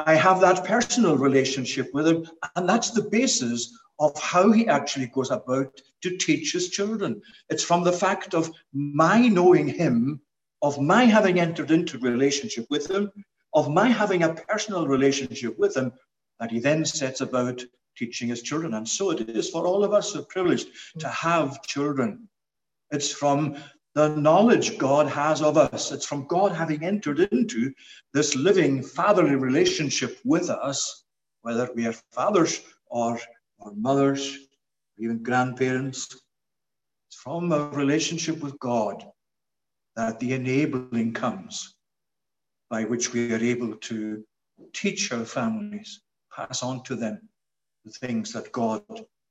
I 0.00 0.16
have 0.16 0.40
that 0.40 0.64
personal 0.64 1.16
relationship 1.16 1.90
with 1.94 2.08
him. 2.08 2.26
And 2.56 2.68
that's 2.68 2.90
the 2.90 3.02
basis 3.02 3.72
of 4.00 4.18
how 4.18 4.50
he 4.50 4.66
actually 4.66 5.06
goes 5.06 5.30
about 5.30 5.80
to 6.02 6.16
teach 6.16 6.52
his 6.52 6.70
children. 6.70 7.20
It's 7.50 7.62
from 7.62 7.84
the 7.84 7.92
fact 7.92 8.34
of 8.34 8.50
my 8.72 9.28
knowing 9.28 9.68
him 9.68 10.20
of 10.62 10.80
my 10.80 11.04
having 11.04 11.40
entered 11.40 11.70
into 11.70 11.98
relationship 11.98 12.66
with 12.70 12.90
him, 12.90 13.10
of 13.54 13.70
my 13.70 13.88
having 13.88 14.22
a 14.22 14.34
personal 14.34 14.86
relationship 14.86 15.58
with 15.58 15.76
him, 15.76 15.92
that 16.38 16.50
he 16.50 16.60
then 16.60 16.84
sets 16.84 17.20
about 17.20 17.62
teaching 17.96 18.28
his 18.28 18.42
children. 18.42 18.74
And 18.74 18.88
so 18.88 19.10
it 19.10 19.28
is 19.28 19.50
for 19.50 19.66
all 19.66 19.84
of 19.84 19.92
us 19.92 20.14
a 20.14 20.22
privilege 20.22 20.66
to 20.98 21.08
have 21.08 21.62
children. 21.62 22.28
It's 22.90 23.12
from 23.12 23.56
the 23.94 24.08
knowledge 24.08 24.78
God 24.78 25.08
has 25.08 25.42
of 25.42 25.56
us. 25.56 25.90
It's 25.90 26.06
from 26.06 26.26
God 26.26 26.52
having 26.52 26.84
entered 26.84 27.20
into 27.32 27.72
this 28.14 28.36
living 28.36 28.82
fatherly 28.82 29.34
relationship 29.34 30.18
with 30.24 30.48
us, 30.48 31.04
whether 31.42 31.68
we 31.74 31.86
are 31.86 31.94
fathers 32.12 32.60
or, 32.86 33.18
or 33.60 33.72
mothers, 33.74 34.34
or 34.34 35.04
even 35.04 35.22
grandparents. 35.22 36.06
It's 37.08 37.20
from 37.20 37.52
a 37.52 37.68
relationship 37.70 38.40
with 38.40 38.58
God 38.58 39.04
that 39.96 40.20
the 40.20 40.32
enabling 40.32 41.12
comes 41.12 41.74
by 42.68 42.84
which 42.84 43.12
we 43.12 43.32
are 43.32 43.38
able 43.38 43.74
to 43.76 44.24
teach 44.72 45.12
our 45.12 45.24
families, 45.24 46.00
pass 46.34 46.62
on 46.62 46.82
to 46.84 46.94
them 46.94 47.28
the 47.84 47.90
things 47.90 48.32
that 48.32 48.52
God 48.52 48.82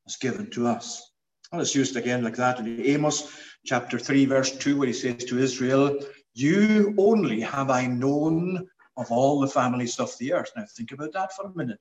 has 0.06 0.18
given 0.18 0.50
to 0.52 0.68
us. 0.68 1.12
And 1.52 1.62
it's 1.62 1.76
used 1.76 1.96
again 1.96 2.24
like 2.24 2.36
that 2.36 2.60
in 2.60 2.82
Amos 2.82 3.32
chapter 3.66 3.98
3, 3.98 4.26
verse 4.26 4.56
2, 4.58 4.78
where 4.78 4.88
he 4.88 4.94
says 4.94 5.24
to 5.26 5.40
Israel, 5.40 6.00
You 6.34 6.94
only 6.98 7.40
have 7.42 7.70
I 7.70 7.88
known 7.88 8.68
of 8.98 9.12
all 9.12 9.40
the 9.40 9.48
families 9.48 10.00
of 10.00 10.16
the 10.20 10.34
earth. 10.34 10.52
Now 10.56 10.66
think 10.76 10.92
about 10.92 11.14
that 11.14 11.34
for 11.34 11.46
a 11.46 11.56
minute. 11.56 11.80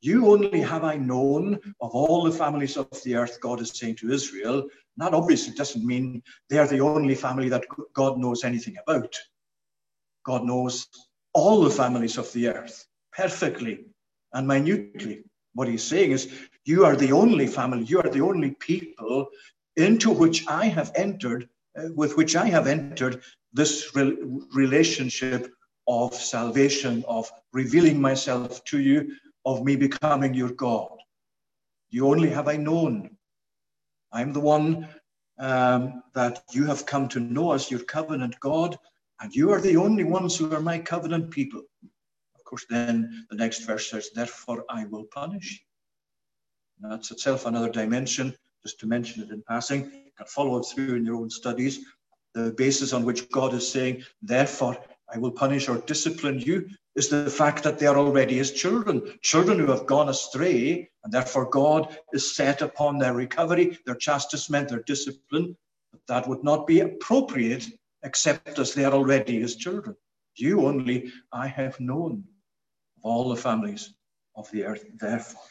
You 0.00 0.30
only 0.30 0.60
have 0.60 0.84
I 0.84 0.96
known 0.96 1.54
of 1.80 1.90
all 1.90 2.24
the 2.24 2.30
families 2.30 2.76
of 2.76 2.88
the 3.02 3.16
earth, 3.16 3.38
God 3.40 3.60
is 3.60 3.70
saying 3.70 3.96
to 3.96 4.12
Israel. 4.12 4.60
And 4.60 4.70
that 4.98 5.14
obviously 5.14 5.54
doesn't 5.54 5.84
mean 5.84 6.22
they're 6.48 6.66
the 6.66 6.80
only 6.80 7.14
family 7.14 7.48
that 7.48 7.64
God 7.94 8.18
knows 8.18 8.44
anything 8.44 8.76
about. 8.82 9.14
God 10.24 10.44
knows 10.44 10.86
all 11.32 11.62
the 11.62 11.70
families 11.70 12.18
of 12.18 12.32
the 12.32 12.48
earth 12.48 12.86
perfectly 13.12 13.86
and 14.32 14.46
minutely. 14.46 15.24
What 15.54 15.68
he's 15.68 15.84
saying 15.84 16.12
is, 16.12 16.32
you 16.64 16.84
are 16.84 16.96
the 16.96 17.12
only 17.12 17.46
family, 17.46 17.84
you 17.84 18.00
are 18.00 18.10
the 18.10 18.20
only 18.20 18.50
people 18.50 19.28
into 19.76 20.10
which 20.10 20.46
I 20.48 20.66
have 20.66 20.92
entered, 20.94 21.48
uh, 21.78 21.88
with 21.94 22.16
which 22.16 22.36
I 22.36 22.46
have 22.46 22.66
entered 22.66 23.22
this 23.52 23.94
re- 23.94 24.16
relationship 24.52 25.52
of 25.88 26.14
salvation, 26.14 27.04
of 27.06 27.30
revealing 27.52 28.00
myself 28.00 28.64
to 28.64 28.80
you, 28.80 29.12
of 29.46 29.64
me 29.64 29.76
becoming 29.76 30.34
your 30.34 30.50
God. 30.50 30.98
You 31.88 32.08
only 32.08 32.28
have 32.30 32.48
I 32.48 32.56
known. 32.56 33.16
I'm 34.12 34.32
the 34.32 34.40
one 34.40 34.88
um, 35.38 36.02
that 36.14 36.42
you 36.50 36.66
have 36.66 36.84
come 36.84 37.08
to 37.08 37.20
know 37.20 37.52
as 37.52 37.70
your 37.70 37.80
covenant 37.80 38.38
God, 38.40 38.76
and 39.20 39.34
you 39.34 39.52
are 39.52 39.60
the 39.60 39.76
only 39.76 40.04
ones 40.04 40.36
who 40.36 40.52
are 40.52 40.60
my 40.60 40.78
covenant 40.78 41.30
people. 41.30 41.62
Of 42.34 42.44
course, 42.44 42.66
then 42.68 43.26
the 43.30 43.36
next 43.36 43.60
verse 43.60 43.88
says, 43.88 44.10
Therefore 44.14 44.64
I 44.68 44.84
will 44.86 45.04
punish 45.04 45.62
you. 46.80 46.88
That's 46.88 47.10
itself 47.12 47.46
another 47.46 47.70
dimension, 47.70 48.34
just 48.62 48.80
to 48.80 48.86
mention 48.86 49.22
it 49.22 49.30
in 49.30 49.42
passing. 49.48 49.84
You 49.84 50.12
can 50.16 50.26
follow 50.26 50.58
it 50.58 50.64
through 50.64 50.96
in 50.96 51.04
your 51.04 51.16
own 51.16 51.30
studies. 51.30 51.84
The 52.34 52.52
basis 52.52 52.92
on 52.92 53.04
which 53.04 53.30
God 53.30 53.54
is 53.54 53.70
saying, 53.70 54.02
Therefore 54.22 54.76
I 55.12 55.18
will 55.18 55.30
punish 55.30 55.68
or 55.68 55.78
discipline 55.78 56.40
you 56.40 56.68
is 56.96 57.08
the 57.08 57.30
fact 57.30 57.62
that 57.62 57.78
they 57.78 57.86
are 57.86 57.98
already 57.98 58.38
his 58.38 58.52
children, 58.52 59.18
children 59.20 59.58
who 59.58 59.70
have 59.70 59.86
gone 59.86 60.08
astray, 60.08 60.88
and 61.04 61.12
therefore 61.12 61.50
God 61.50 61.96
is 62.12 62.34
set 62.34 62.62
upon 62.62 62.98
their 62.98 63.12
recovery, 63.12 63.78
their 63.84 63.94
chastisement, 63.94 64.70
their 64.70 64.82
discipline. 64.82 65.56
But 65.92 66.00
that 66.08 66.26
would 66.26 66.42
not 66.42 66.66
be 66.66 66.80
appropriate 66.80 67.66
except 68.02 68.58
as 68.58 68.72
they 68.72 68.84
are 68.84 68.94
already 68.94 69.40
his 69.40 69.56
children. 69.56 69.94
You 70.36 70.66
only 70.66 71.12
I 71.32 71.46
have 71.46 71.78
known 71.80 72.24
of 72.96 73.04
all 73.04 73.28
the 73.28 73.36
families 73.36 73.94
of 74.34 74.50
the 74.50 74.64
earth, 74.64 74.84
therefore. 74.98 75.42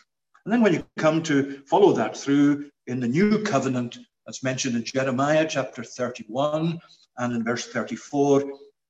And 0.45 0.53
then 0.53 0.61
when 0.61 0.73
you 0.73 0.85
come 0.97 1.23
to 1.23 1.61
follow 1.65 1.91
that 1.93 2.17
through 2.17 2.69
in 2.87 2.99
the 2.99 3.07
new 3.07 3.43
covenant, 3.43 3.97
as 4.27 4.43
mentioned 4.43 4.75
in 4.75 4.83
Jeremiah 4.83 5.45
chapter 5.47 5.83
31 5.83 6.79
and 7.17 7.33
in 7.33 7.43
verse 7.43 7.67
34, 7.67 8.43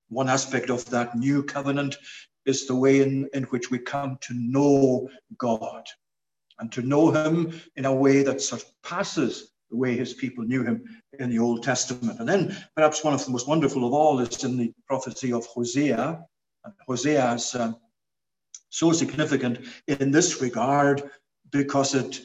one 0.09 0.29
aspect 0.29 0.69
of 0.69 0.85
that 0.89 1.17
new 1.17 1.43
covenant 1.43 1.97
is 2.46 2.66
the 2.68 2.75
way 2.75 3.02
in, 3.02 3.30
in 3.34 3.44
which 3.46 3.72
we 3.72 3.80
come 3.80 4.18
to 4.22 4.34
know 4.34 5.10
God 5.38 5.86
and 6.60 6.72
to 6.72 6.82
know 6.82 7.12
Him 7.12 7.60
in 7.75 7.86
a 7.86 7.94
way 7.94 8.24
that 8.24 8.42
surpasses 8.42 9.52
the 9.70 9.78
way 9.78 9.96
His 9.96 10.14
people 10.14 10.44
knew 10.44 10.64
Him 10.64 10.84
in 11.20 11.30
the 11.30 11.40
Old 11.40 11.64
Testament. 11.64 12.20
And 12.20 12.30
then 12.30 12.56
perhaps 12.75 13.04
one 13.04 13.14
of 13.14 13.24
the 13.25 13.32
most 13.32 13.48
wonderful 13.48 13.86
of 13.86 13.94
all 13.94 14.20
is 14.20 14.44
in 14.44 14.58
the 14.58 14.74
prophecy 14.88 15.34
of 15.34 15.46
Hosea. 15.46 16.24
And 16.64 16.74
Hosea 16.88 17.34
is 17.34 17.56
uh, 17.56 17.74
so 18.70 18.92
significant 18.92 19.60
in 19.88 20.12
this 20.12 20.42
regard 20.42 21.10
because 21.52 21.96
it 21.96 22.22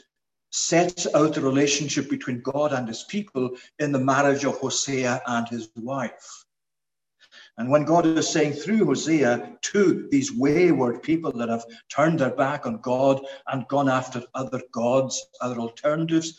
sets 0.52 1.06
out 1.14 1.34
the 1.34 1.40
relationship 1.40 2.10
between 2.10 2.40
God 2.40 2.72
and 2.72 2.88
his 2.88 3.04
people 3.04 3.50
in 3.78 3.92
the 3.92 3.98
marriage 3.98 4.44
of 4.44 4.58
Hosea 4.58 5.22
and 5.26 5.48
his 5.48 5.68
wife. 5.76 6.44
And 7.58 7.68
when 7.68 7.84
God 7.84 8.06
is 8.06 8.28
saying 8.28 8.54
through 8.54 8.86
Hosea 8.86 9.56
to 9.62 10.08
these 10.10 10.32
wayward 10.32 11.02
people 11.02 11.32
that 11.32 11.48
have 11.48 11.64
turned 11.88 12.20
their 12.20 12.30
back 12.30 12.66
on 12.66 12.80
God 12.80 13.20
and 13.48 13.68
gone 13.68 13.88
after 13.88 14.22
other 14.34 14.62
gods, 14.72 15.26
other 15.40 15.58
alternatives, 15.58 16.34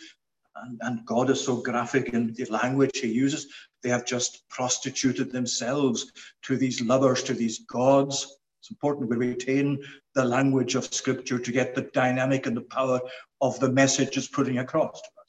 and, 0.56 0.80
and 0.82 1.06
God 1.06 1.30
is 1.30 1.44
so 1.44 1.58
graphic 1.58 2.10
in 2.10 2.34
the 2.34 2.46
language 2.46 2.98
he 3.00 3.08
uses, 3.08 3.48
they 3.84 3.90
have 3.90 4.06
just 4.06 4.48
prostituted 4.50 5.32
themselves 5.32 6.12
to 6.44 6.58
these 6.58 6.82
lovers, 6.82 7.24
to 7.24 7.34
these 7.34 7.60
gods. 7.66 8.38
It's 8.60 8.70
important 8.70 9.10
we 9.10 9.18
retain 9.18 9.82
the 10.14 10.24
language 10.24 10.76
of 10.76 10.94
Scripture 10.94 11.40
to 11.40 11.52
get 11.52 11.74
the 11.74 11.90
dynamic 11.94 12.46
and 12.46 12.56
the 12.56 12.62
power 12.62 13.00
of 13.42 13.60
the 13.60 13.72
message 13.72 14.18
it's 14.18 14.28
putting 14.28 14.60
across 14.60 15.02
to 15.02 15.08
us. 15.20 15.21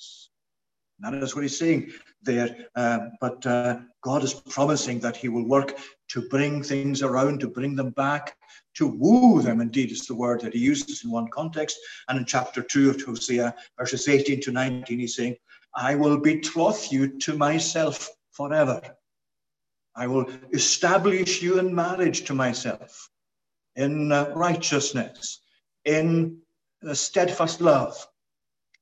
That 1.03 1.15
is 1.15 1.35
what 1.35 1.43
he's 1.43 1.59
saying 1.59 1.91
there. 2.23 2.69
Uh, 2.77 3.09
but 3.21 3.45
uh, 3.45 3.81
God 4.03 4.23
is 4.23 4.35
promising 4.35 5.01
that 5.01 5.17
he 5.17 5.29
will 5.29 5.47
work 5.47 5.77
to 6.11 6.29
bring 6.29 6.63
things 6.63 7.03
around, 7.03 7.41
to 7.41 7.49
bring 7.49 7.75
them 7.75 7.91
back, 7.91 8.37
to 8.75 8.87
woo 8.87 9.43
them, 9.43 9.61
indeed, 9.61 9.91
is 9.91 10.07
the 10.07 10.15
word 10.15 10.41
that 10.43 10.55
he 10.55 10.61
uses 10.61 11.03
in 11.03 11.11
one 11.11 11.29
context. 11.29 11.77
And 12.09 12.19
in 12.19 12.25
chapter 12.25 12.63
2 12.63 12.91
of 12.91 13.03
Hosea, 13.03 13.53
verses 13.77 14.09
18 14.09 14.41
to 14.43 14.53
19, 14.53 15.01
he's 15.01 15.17
saying, 15.17 15.37
I 15.75 15.97
will 15.97 16.19
betroth 16.19 16.93
you 16.93 17.19
to 17.19 17.37
myself 17.37 18.09
forever. 18.31 18.81
I 19.97 20.07
will 20.07 20.27
establish 20.53 21.43
you 21.43 21.59
in 21.59 21.75
marriage 21.75 22.25
to 22.27 22.35
myself, 22.35 23.11
in 23.75 24.13
uh, 24.13 24.33
righteousness, 24.37 25.41
in 25.85 26.39
steadfast 26.93 27.61
love. 27.61 28.07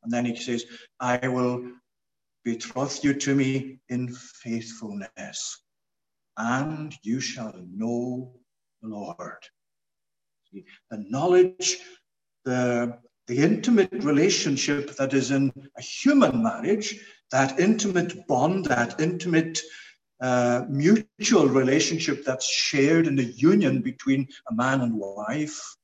And 0.02 0.12
then 0.12 0.24
he 0.24 0.36
says, 0.36 0.66
I 0.98 1.26
will 1.28 1.70
betroth 2.44 3.04
you 3.04 3.14
to 3.14 3.34
me 3.34 3.80
in 3.88 4.08
faithfulness, 4.08 5.62
and 6.36 6.94
you 7.02 7.20
shall 7.20 7.54
know 7.74 8.32
the 8.82 8.88
Lord. 8.88 9.42
See, 10.50 10.64
the 10.90 11.04
knowledge, 11.08 11.78
the, 12.44 12.98
the 13.26 13.38
intimate 13.38 14.04
relationship 14.04 14.96
that 14.96 15.14
is 15.14 15.30
in 15.30 15.52
a 15.76 15.82
human 15.82 16.42
marriage, 16.42 16.98
that 17.30 17.60
intimate 17.60 18.26
bond, 18.26 18.66
that 18.66 19.00
intimate 19.00 19.60
uh, 20.20 20.64
mutual 20.68 21.48
relationship 21.48 22.24
that's 22.24 22.46
shared 22.46 23.06
in 23.06 23.16
the 23.16 23.24
union 23.24 23.80
between 23.80 24.28
a 24.50 24.54
man 24.54 24.80
and 24.80 24.94
wife 24.94 25.76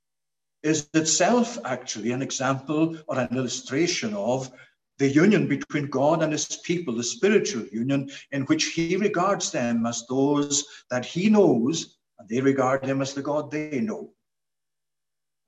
is 0.62 0.88
itself 0.94 1.58
actually 1.64 2.10
an 2.10 2.22
example 2.22 2.98
or 3.06 3.18
an 3.18 3.36
illustration 3.36 4.12
of 4.14 4.50
the 4.98 5.08
union 5.08 5.46
between 5.46 5.86
God 5.86 6.22
and 6.22 6.32
his 6.32 6.60
people, 6.64 6.94
the 6.94 7.04
spiritual 7.04 7.66
union 7.66 8.10
in 8.32 8.42
which 8.42 8.66
he 8.66 8.96
regards 8.96 9.50
them 9.50 9.86
as 9.86 10.06
those 10.08 10.64
that 10.90 11.04
he 11.04 11.28
knows, 11.28 11.98
and 12.18 12.28
they 12.28 12.40
regard 12.40 12.84
him 12.84 13.02
as 13.02 13.12
the 13.12 13.22
God 13.22 13.50
they 13.50 13.80
know. 13.80 14.10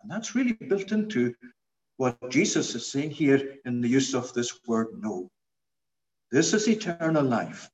And 0.03 0.11
that's 0.11 0.35
really 0.35 0.53
built 0.53 0.93
into 0.93 1.35
what 1.97 2.17
Jesus 2.31 2.75
is 2.75 2.91
saying 2.91 3.11
here 3.11 3.57
in 3.65 3.81
the 3.81 3.89
use 3.89 4.15
of 4.15 4.33
this 4.33 4.61
word 4.67 4.89
know. 5.01 5.31
This 6.31 6.53
is 6.53 6.69
eternal 6.69 7.25
life, 7.25 7.71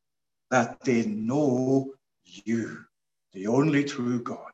that 0.50 0.80
they 0.84 1.04
know 1.06 1.92
you, 2.24 2.84
the 3.32 3.48
only 3.48 3.84
true 3.84 4.22
God. 4.22 4.52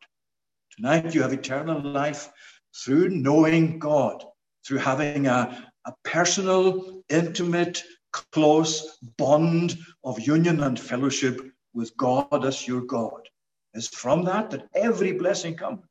Tonight 0.75 1.15
you 1.15 1.23
have 1.23 1.33
eternal 1.33 1.81
life 1.83 2.31
through 2.75 3.11
knowing 3.11 3.79
God, 3.79 4.25
through 4.67 4.79
having 4.79 5.27
a, 5.27 5.70
a 5.87 5.93
personal, 6.05 7.03
intimate, 7.09 7.83
close 8.13 8.99
bond 9.17 9.79
of 10.05 10.21
union 10.21 10.63
and 10.63 10.79
fellowship 10.79 11.41
with 11.75 11.97
God 11.97 12.45
as 12.45 12.67
your 12.67 12.83
God. 12.83 13.29
It's 13.75 13.89
from 13.89 14.25
that 14.25 14.51
that 14.51 14.69
every 14.75 15.13
blessing 15.13 15.57
comes. 15.57 15.85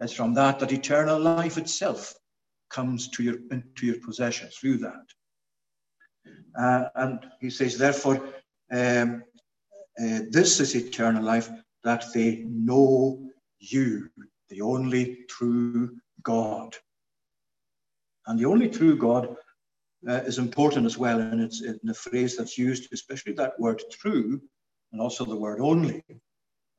It's 0.00 0.12
from 0.12 0.34
that 0.34 0.58
that 0.58 0.72
eternal 0.72 1.20
life 1.20 1.58
itself 1.58 2.14
comes 2.70 3.08
to 3.10 3.22
your 3.22 3.36
into 3.50 3.86
your 3.86 4.00
possession 4.00 4.48
through 4.48 4.78
that. 4.78 5.06
Uh, 6.58 6.88
and 6.96 7.26
he 7.40 7.50
says, 7.50 7.78
therefore, 7.78 8.16
um, 8.72 9.22
uh, 10.00 10.20
this 10.30 10.60
is 10.60 10.74
eternal 10.74 11.22
life 11.22 11.48
that 11.84 12.04
they 12.12 12.44
know 12.48 13.30
you, 13.58 14.10
the 14.48 14.60
only 14.60 15.24
true 15.28 15.96
God. 16.22 16.76
And 18.26 18.38
the 18.38 18.46
only 18.46 18.68
true 18.68 18.96
God 18.96 19.36
uh, 20.08 20.22
is 20.26 20.38
important 20.38 20.86
as 20.86 20.98
well, 20.98 21.20
and 21.20 21.40
it's 21.40 21.62
in 21.62 21.78
the 21.82 21.94
phrase 21.94 22.36
that's 22.36 22.58
used, 22.58 22.92
especially 22.92 23.32
that 23.34 23.58
word 23.58 23.82
true, 23.90 24.40
and 24.92 25.00
also 25.00 25.24
the 25.24 25.36
word 25.36 25.60
only, 25.60 26.02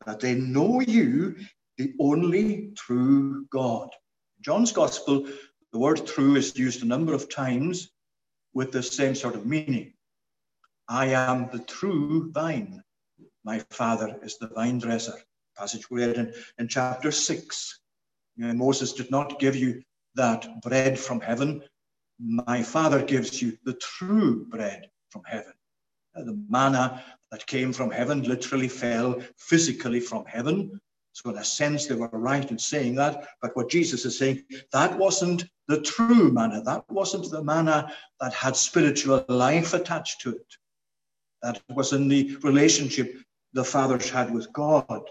that 0.06 0.20
they 0.20 0.36
know 0.36 0.82
you, 0.82 1.36
the 1.78 1.94
only 2.00 2.72
true 2.76 3.46
God. 3.48 3.90
John's 4.42 4.72
Gospel, 4.72 5.28
the 5.72 5.80
word 5.80 6.06
true 6.06 6.36
is 6.36 6.58
used 6.58 6.84
a 6.84 6.88
number 6.88 7.14
of 7.14 7.30
times 7.30 7.90
with 8.54 8.72
the 8.72 8.84
same 8.84 9.16
sort 9.16 9.36
of 9.36 9.46
meaning. 9.46 9.94
I 10.88 11.08
am 11.08 11.50
the 11.52 11.60
true 11.60 12.32
vine. 12.32 12.82
My 13.44 13.60
Father 13.72 14.18
is 14.24 14.38
the 14.38 14.48
vine 14.48 14.80
dresser. 14.80 15.16
Passage 15.58 15.90
we 15.90 16.06
read 16.06 16.18
in, 16.18 16.34
in 16.60 16.68
chapter 16.68 17.12
6. 17.12 17.80
You 18.38 18.48
know, 18.48 18.54
Moses 18.54 18.94
did 18.94 19.10
not 19.10 19.40
give 19.40 19.56
you 19.56 19.82
that 20.16 20.62
bread 20.62 21.00
from 21.00 21.20
heaven. 21.22 21.62
My 22.20 22.64
Father 22.64 23.04
gives 23.04 23.42
you 23.42 23.58
the 23.64 23.74
true 23.74 24.46
bread 24.46 24.90
from 25.10 25.24
heaven. 25.26 25.54
Uh, 26.16 26.24
the 26.24 26.40
manna 26.50 27.04
that 27.32 27.46
came 27.48 27.74
from 27.74 27.92
heaven 27.92 28.24
literally 28.24 28.70
fell 28.70 29.22
physically 29.38 30.00
from 30.00 30.26
heaven. 30.26 30.80
So, 31.12 31.30
in 31.30 31.38
a 31.38 31.44
sense, 31.44 31.88
they 31.88 31.96
were 31.96 32.10
right 32.12 32.50
in 32.50 32.58
saying 32.58 32.96
that. 32.96 33.28
But 33.42 33.56
what 33.56 33.70
Jesus 33.70 34.06
is 34.06 34.18
saying, 34.18 34.44
that 34.72 34.98
wasn't 34.98 35.46
the 35.68 35.82
true 35.82 36.32
manna. 36.32 36.62
That 36.62 36.84
wasn't 36.90 37.30
the 37.32 37.44
manna 37.44 37.92
that 38.20 38.34
had 38.34 38.56
spiritual 38.56 39.24
life 39.28 39.74
attached 39.74 40.22
to 40.22 40.32
it. 40.32 40.56
That 41.42 41.62
was 41.70 41.94
in 41.94 42.08
the 42.08 42.36
relationship 42.44 43.18
the 43.54 43.64
fathers 43.64 44.10
had 44.10 44.34
with 44.34 44.52
God. 44.52 45.10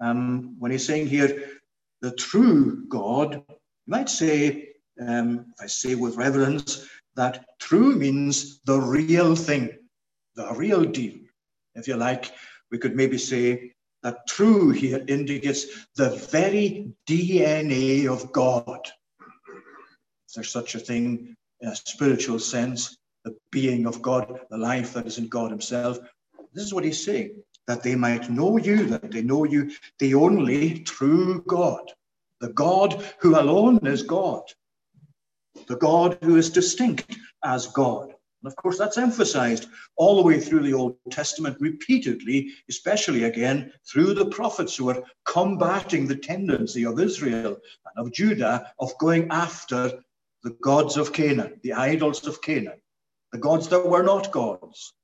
Um, 0.00 0.56
when 0.58 0.70
he's 0.70 0.86
saying 0.86 1.08
here, 1.08 1.60
the 2.00 2.12
true 2.12 2.86
God, 2.88 3.42
you 3.86 3.90
might 3.90 4.08
say, 4.08 4.68
um, 5.00 5.52
I 5.60 5.66
say 5.66 5.94
with 5.94 6.16
reverence, 6.16 6.86
that 7.14 7.46
true 7.60 7.94
means 7.94 8.60
the 8.64 8.80
real 8.80 9.36
thing, 9.36 9.78
the 10.34 10.52
real 10.54 10.84
deal. 10.84 11.14
If 11.74 11.86
you 11.86 11.96
like, 11.96 12.32
we 12.70 12.78
could 12.78 12.96
maybe 12.96 13.18
say 13.18 13.72
that 14.02 14.26
true 14.26 14.70
here 14.70 15.04
indicates 15.06 15.86
the 15.96 16.10
very 16.30 16.92
DNA 17.08 18.06
of 18.06 18.32
God. 18.32 18.80
If 20.28 20.34
there's 20.34 20.50
such 20.50 20.74
a 20.74 20.80
thing 20.80 21.36
in 21.60 21.68
a 21.68 21.76
spiritual 21.76 22.38
sense, 22.38 22.96
the 23.24 23.36
being 23.50 23.86
of 23.86 24.02
God, 24.02 24.40
the 24.50 24.58
life 24.58 24.94
that 24.94 25.06
is 25.06 25.18
in 25.18 25.28
God 25.28 25.50
Himself. 25.50 25.98
This 26.52 26.64
is 26.64 26.74
what 26.74 26.84
He's 26.84 27.04
saying 27.04 27.42
that 27.66 27.82
they 27.82 27.96
might 27.96 28.30
know 28.30 28.58
you, 28.58 28.86
that 28.86 29.10
they 29.10 29.22
know 29.22 29.44
you, 29.44 29.72
the 29.98 30.14
only 30.14 30.80
true 30.80 31.42
God, 31.48 31.92
the 32.40 32.52
God 32.52 33.04
who 33.20 33.38
alone 33.38 33.86
is 33.86 34.02
God, 34.02 34.42
the 35.68 35.76
God 35.76 36.18
who 36.22 36.36
is 36.36 36.50
distinct 36.50 37.16
as 37.44 37.66
God. 37.68 38.08
And 38.42 38.52
of 38.52 38.56
course, 38.56 38.78
that's 38.78 38.98
emphasized 38.98 39.68
all 39.96 40.16
the 40.16 40.22
way 40.22 40.38
through 40.38 40.62
the 40.62 40.74
Old 40.74 40.96
Testament 41.10 41.56
repeatedly, 41.58 42.52
especially 42.68 43.24
again 43.24 43.72
through 43.90 44.14
the 44.14 44.26
prophets 44.26 44.76
who 44.76 44.90
are 44.90 45.02
combating 45.24 46.06
the 46.06 46.16
tendency 46.16 46.84
of 46.84 47.00
Israel 47.00 47.56
and 47.86 48.06
of 48.06 48.12
Judah 48.12 48.72
of 48.78 48.96
going 48.98 49.28
after 49.30 50.02
the 50.42 50.50
gods 50.62 50.96
of 50.96 51.12
Canaan, 51.12 51.58
the 51.62 51.72
idols 51.72 52.26
of 52.26 52.42
Canaan 52.42 52.80
the 53.32 53.38
gods 53.38 53.68
that 53.68 53.86
were 53.86 54.02
not 54.02 54.32
gods, 54.32 54.94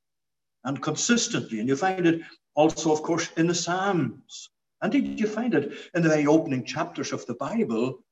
and 0.65 0.81
consistently. 0.81 1.61
And 1.61 1.69
you 1.69 1.77
find 1.77 2.07
it 2.07 2.23
also, 2.55 2.93
of 2.93 3.03
course, 3.03 3.29
in 3.37 3.47
the 3.47 3.55
Psalms. 3.55 4.49
And 4.83 4.91
did 4.91 5.21
you 5.21 5.29
find 5.29 5.55
it 5.55 5.73
in 5.95 6.03
the 6.03 6.09
very 6.09 6.27
opening 6.27 6.65
chapters 6.65 7.13
of 7.13 7.25
the 7.27 7.35
Bible, 7.35 8.05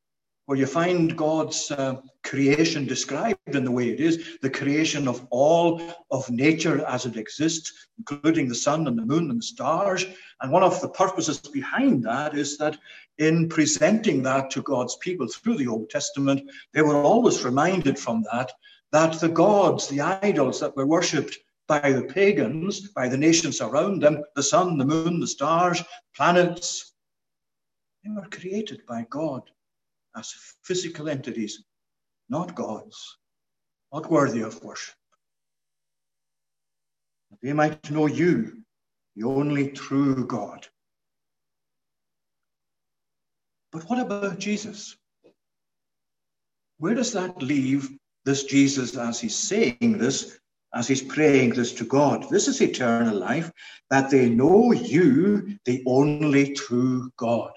where 0.47 0.57
you 0.57 0.67
find 0.67 1.17
God's 1.17 1.71
uh, 1.71 2.01
creation 2.25 2.87
described 2.87 3.39
in 3.49 3.65
the 3.65 3.71
way 3.71 3.91
it 3.91 4.01
is, 4.01 4.39
the 4.41 4.51
creation 4.51 5.09
of 5.09 5.27
all 5.31 5.81
of 6.13 6.31
nature 6.31 6.85
as 6.87 7.07
it 7.07 7.17
exists, 7.17 7.89
including 7.99 8.49
the 8.49 8.55
sun 8.55 8.87
and 8.87 8.97
the 8.97 9.05
moon 9.05 9.31
and 9.31 9.41
the 9.41 9.47
stars. 9.47 10.05
And 10.41 10.53
one 10.53 10.63
of 10.63 10.81
the 10.81 10.89
purposes 10.89 11.39
behind 11.41 12.05
that 12.05 12.37
is 12.37 12.57
that 12.59 12.79
in 13.19 13.49
presenting 13.49 14.23
that 14.23 14.51
to 14.51 14.63
God's 14.63 14.97
people 14.97 15.27
through 15.27 15.57
the 15.57 15.69
Old 15.69 15.91
Testament, 15.91 16.49
they 16.73 16.83
were 16.83 17.03
always 17.03 17.45
reminded 17.45 17.99
from 17.99 18.25
that 18.33 18.53
that 18.93 19.21
the 19.21 19.29
gods, 19.29 19.89
the 19.89 20.01
idols 20.01 20.61
that 20.61 20.77
were 20.77 20.87
worshipped 20.87 21.37
by 21.71 21.93
the 21.93 22.03
pagans, 22.03 22.89
by 22.89 23.09
the 23.09 23.17
nations 23.17 23.61
around 23.61 24.03
them, 24.03 24.25
the 24.35 24.43
sun, 24.43 24.77
the 24.77 24.85
moon, 24.85 25.21
the 25.21 25.27
stars, 25.27 25.81
planets, 26.17 26.95
they 28.03 28.11
were 28.11 28.27
created 28.29 28.85
by 28.89 29.07
God 29.09 29.43
as 30.17 30.35
physical 30.65 31.09
entities, 31.09 31.63
not 32.29 32.57
gods, 32.57 33.19
not 33.93 34.11
worthy 34.11 34.41
of 34.41 34.61
worship. 34.65 34.97
They 37.41 37.53
might 37.53 37.89
know 37.89 38.07
you, 38.07 38.65
the 39.15 39.29
only 39.29 39.71
true 39.71 40.27
God. 40.27 40.67
But 43.71 43.89
what 43.89 44.01
about 44.01 44.41
Jesus? 44.41 44.97
Where 46.79 46.95
does 46.95 47.13
that 47.13 47.41
leave 47.41 47.97
this 48.25 48.43
Jesus, 48.43 48.97
as 48.97 49.21
he's 49.21 49.37
saying 49.37 49.99
this, 49.99 50.40
as 50.75 50.87
he's 50.89 51.03
praying 51.03 51.51
this 51.51 51.73
to 51.75 51.85
God. 51.85 52.27
This 52.31 52.49
is 52.49 52.61
eternal 52.61 53.17
life, 53.17 53.51
that 53.91 54.11
they 54.11 54.29
know 54.29 54.73
you, 54.73 55.59
the 55.65 55.83
only 55.87 56.53
true 56.53 57.11
God. 57.17 57.53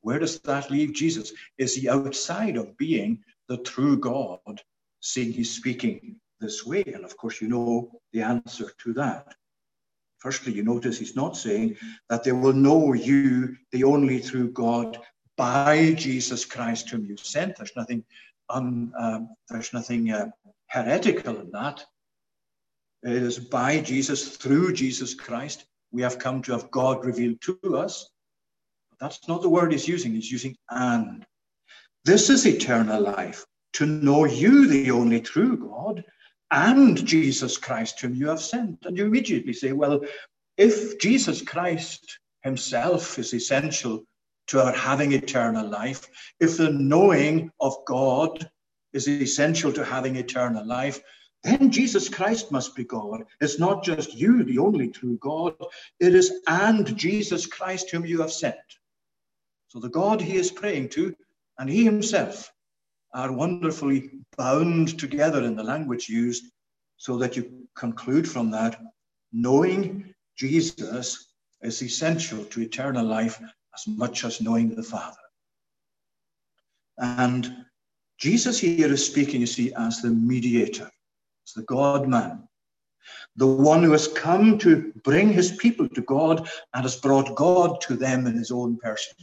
Where 0.00 0.18
does 0.18 0.40
that 0.40 0.70
leave 0.70 0.92
Jesus? 0.92 1.32
Is 1.58 1.74
he 1.74 1.88
outside 1.88 2.56
of 2.56 2.76
being 2.76 3.22
the 3.48 3.58
true 3.58 3.98
God, 3.98 4.60
seeing 5.00 5.32
he's 5.32 5.54
speaking 5.54 6.16
this 6.40 6.64
way? 6.66 6.82
And 6.86 7.04
of 7.04 7.16
course, 7.16 7.40
you 7.40 7.48
know 7.48 7.90
the 8.12 8.22
answer 8.22 8.72
to 8.78 8.92
that. 8.94 9.34
Firstly, 10.18 10.52
you 10.52 10.64
notice 10.64 10.98
he's 10.98 11.14
not 11.14 11.36
saying 11.36 11.76
that 12.08 12.24
they 12.24 12.32
will 12.32 12.52
know 12.52 12.92
you, 12.92 13.56
the 13.70 13.84
only 13.84 14.20
true 14.20 14.50
God, 14.50 14.98
by 15.36 15.94
Jesus 15.96 16.44
Christ, 16.44 16.90
whom 16.90 17.04
you 17.04 17.16
sent. 17.16 17.56
There's 17.56 17.76
nothing 17.76 18.04
un, 18.50 18.92
um, 18.98 19.28
there's 19.48 19.72
nothing 19.72 20.10
uh, 20.10 20.30
heretical 20.66 21.38
in 21.38 21.50
that. 21.52 21.84
It 23.02 23.22
is 23.22 23.38
by 23.38 23.80
Jesus, 23.80 24.36
through 24.36 24.72
Jesus 24.72 25.14
Christ, 25.14 25.64
we 25.92 26.02
have 26.02 26.18
come 26.18 26.42
to 26.42 26.52
have 26.52 26.70
God 26.70 27.04
revealed 27.04 27.40
to 27.42 27.58
us. 27.76 28.10
That's 29.00 29.28
not 29.28 29.42
the 29.42 29.48
word 29.48 29.72
he's 29.72 29.88
using, 29.88 30.12
he's 30.12 30.30
using 30.30 30.56
and. 30.70 31.24
This 32.04 32.30
is 32.30 32.46
eternal 32.46 33.02
life, 33.02 33.44
to 33.74 33.86
know 33.86 34.24
you, 34.24 34.66
the 34.66 34.90
only 34.90 35.20
true 35.20 35.56
God, 35.56 36.04
and 36.50 37.06
Jesus 37.06 37.56
Christ, 37.56 38.00
whom 38.00 38.14
you 38.14 38.28
have 38.28 38.40
sent. 38.40 38.84
And 38.84 38.96
you 38.96 39.04
immediately 39.04 39.52
say, 39.52 39.72
well, 39.72 40.00
if 40.56 40.98
Jesus 40.98 41.42
Christ 41.42 42.18
himself 42.42 43.18
is 43.18 43.34
essential 43.34 44.04
to 44.48 44.64
our 44.64 44.72
having 44.72 45.12
eternal 45.12 45.68
life, 45.68 46.08
if 46.40 46.56
the 46.56 46.72
knowing 46.72 47.50
of 47.60 47.76
God 47.86 48.48
is 48.92 49.06
essential 49.06 49.72
to 49.74 49.84
having 49.84 50.16
eternal 50.16 50.66
life, 50.66 51.00
then 51.44 51.70
Jesus 51.70 52.08
Christ 52.08 52.50
must 52.50 52.74
be 52.74 52.84
God. 52.84 53.24
It's 53.40 53.58
not 53.58 53.84
just 53.84 54.14
you, 54.14 54.44
the 54.44 54.58
only 54.58 54.88
true 54.88 55.18
God, 55.18 55.54
it 56.00 56.14
is 56.14 56.40
and 56.46 56.96
Jesus 56.96 57.46
Christ 57.46 57.90
whom 57.90 58.04
you 58.04 58.20
have 58.20 58.32
sent. 58.32 58.56
So 59.68 59.78
the 59.78 59.88
God 59.88 60.20
he 60.20 60.36
is 60.36 60.50
praying 60.50 60.88
to 60.90 61.14
and 61.58 61.70
he 61.70 61.84
himself 61.84 62.50
are 63.14 63.32
wonderfully 63.32 64.10
bound 64.36 64.98
together 64.98 65.42
in 65.44 65.56
the 65.56 65.62
language 65.62 66.08
used 66.08 66.44
so 66.96 67.16
that 67.18 67.36
you 67.36 67.66
conclude 67.76 68.28
from 68.28 68.50
that 68.50 68.80
knowing 69.32 70.12
Jesus 70.36 71.32
is 71.62 71.82
essential 71.82 72.44
to 72.46 72.62
eternal 72.62 73.04
life 73.04 73.40
as 73.74 73.86
much 73.86 74.24
as 74.24 74.40
knowing 74.40 74.74
the 74.74 74.82
Father. 74.82 75.16
And 76.98 77.64
Jesus 78.18 78.58
here 78.58 78.92
is 78.92 79.06
speaking, 79.06 79.40
you 79.40 79.46
see, 79.46 79.72
as 79.74 80.02
the 80.02 80.10
mediator, 80.10 80.90
as 81.48 81.54
the 81.54 81.62
God 81.62 82.08
man, 82.08 82.46
the 83.36 83.46
one 83.46 83.82
who 83.82 83.92
has 83.92 84.08
come 84.08 84.58
to 84.58 84.92
bring 85.04 85.32
his 85.32 85.52
people 85.52 85.88
to 85.88 86.02
God 86.02 86.48
and 86.74 86.82
has 86.82 86.96
brought 86.96 87.36
God 87.36 87.80
to 87.82 87.96
them 87.96 88.26
in 88.26 88.36
his 88.36 88.50
own 88.50 88.76
person. 88.76 89.16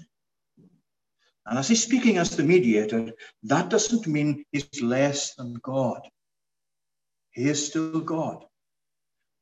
And 1.46 1.60
as 1.60 1.68
he's 1.68 1.84
speaking 1.84 2.18
as 2.18 2.36
the 2.36 2.44
mediator, 2.44 3.12
that 3.44 3.70
doesn't 3.70 4.08
mean 4.08 4.44
he's 4.52 4.82
less 4.82 5.36
than 5.36 5.60
God. 5.62 6.02
He 7.32 7.48
is 7.50 7.68
still 7.68 8.00
God. 8.00 8.46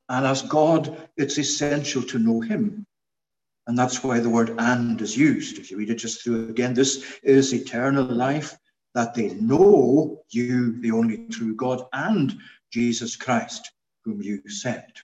And 0.10 0.26
as 0.26 0.42
God, 0.42 1.10
it's 1.16 1.38
essential 1.38 2.02
to 2.04 2.20
know 2.20 2.42
him. 2.42 2.86
And 3.68 3.78
that's 3.78 4.04
why 4.04 4.20
the 4.20 4.30
word 4.30 4.56
and 4.58 5.00
is 5.02 5.16
used. 5.16 5.58
If 5.58 5.72
you 5.72 5.78
read 5.78 5.90
it 5.90 5.96
just 5.96 6.22
through 6.22 6.50
again, 6.50 6.74
this 6.74 7.20
is 7.24 7.54
eternal 7.54 8.04
life, 8.04 8.58
that 8.96 9.14
they 9.14 9.34
know 9.36 10.22
you, 10.30 10.80
the 10.82 10.92
only 10.92 11.28
true 11.30 11.56
God, 11.56 11.84
and 11.94 12.38
Jesus 12.74 13.16
Christ, 13.16 13.72
whom 14.04 14.20
you 14.24 14.42
sent. 14.50 15.04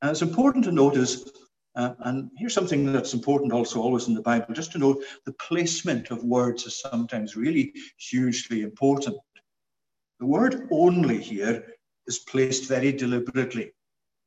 And 0.00 0.10
it's 0.10 0.22
important 0.22 0.64
to 0.64 0.72
notice, 0.72 1.30
uh, 1.76 1.92
and 2.00 2.30
here's 2.38 2.54
something 2.54 2.90
that's 2.90 3.12
important 3.12 3.52
also 3.52 3.82
always 3.82 4.08
in 4.08 4.14
the 4.14 4.22
Bible, 4.22 4.54
just 4.54 4.72
to 4.72 4.78
note 4.78 5.04
the 5.26 5.34
placement 5.34 6.10
of 6.10 6.24
words 6.24 6.64
is 6.64 6.80
sometimes 6.80 7.36
really 7.36 7.74
hugely 7.98 8.62
important. 8.62 9.18
The 10.18 10.24
word 10.24 10.66
only 10.70 11.20
here 11.20 11.74
is 12.06 12.20
placed 12.20 12.66
very 12.66 12.90
deliberately 12.90 13.70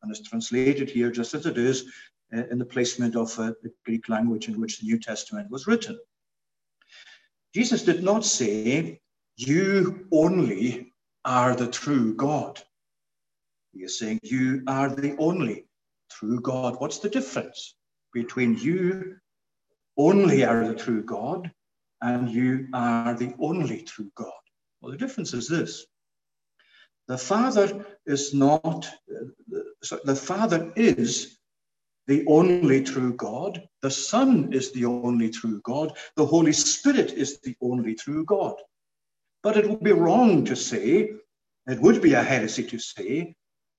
and 0.04 0.12
is 0.12 0.22
translated 0.22 0.88
here 0.88 1.10
just 1.10 1.34
as 1.34 1.48
it 1.48 1.58
is 1.58 1.92
uh, 2.32 2.44
in 2.52 2.60
the 2.60 2.66
placement 2.66 3.16
of 3.16 3.38
uh, 3.40 3.54
the 3.64 3.72
Greek 3.86 4.08
language 4.08 4.50
in 4.50 4.62
which 4.62 4.80
the 4.80 4.86
New 4.86 5.00
Testament 5.00 5.50
was 5.50 5.66
written. 5.66 6.00
Jesus 7.56 7.82
did 7.82 8.04
not 8.04 8.24
say, 8.24 9.02
You 9.36 10.08
only 10.12 10.94
are 11.26 11.56
the 11.56 11.68
true 11.68 12.14
God. 12.14 12.62
He 13.74 13.84
is 13.84 14.00
saying, 14.00 14.20
You 14.24 14.64
are 14.68 14.90
the 14.90 15.16
only 15.18 15.66
true 16.12 16.40
God. 16.40 16.80
What's 16.80 17.00
the 17.00 17.10
difference 17.10 17.76
between 18.14 18.58
you 18.58 19.18
only 19.98 20.44
are 20.46 20.68
the 20.68 20.76
true 20.76 21.04
God 21.04 21.52
and 22.02 22.30
you 22.30 22.68
are 22.74 23.16
the 23.16 23.34
only 23.40 23.82
true 23.84 24.12
God? 24.16 24.32
Well, 24.82 24.92
the 24.92 24.98
difference 24.98 25.34
is 25.34 25.48
this 25.48 25.86
the 27.08 27.18
Father 27.18 27.86
is 28.06 28.34
not, 28.34 28.90
uh, 29.14 29.98
the 30.06 30.16
Father 30.16 30.72
is 30.76 31.38
the 32.08 32.26
only 32.28 32.84
true 32.84 33.14
God. 33.14 33.62
The 33.82 33.92
Son 33.92 34.54
is 34.54 34.72
the 34.72 34.86
only 34.86 35.30
true 35.30 35.62
God. 35.64 35.98
The 36.16 36.26
Holy 36.26 36.54
Spirit 36.54 37.12
is 37.12 37.40
the 37.42 37.56
only 37.62 37.96
true 37.96 38.24
God. 38.26 38.56
But 39.42 39.58
it 39.58 39.70
would 39.70 39.84
be 39.84 39.92
wrong 39.92 40.46
to 40.46 40.56
say, 40.56 41.12
it 41.68 41.80
would 41.82 42.02
be 42.02 42.14
a 42.14 42.24
heresy 42.24 42.64
to 42.68 42.80
say, 42.80 43.36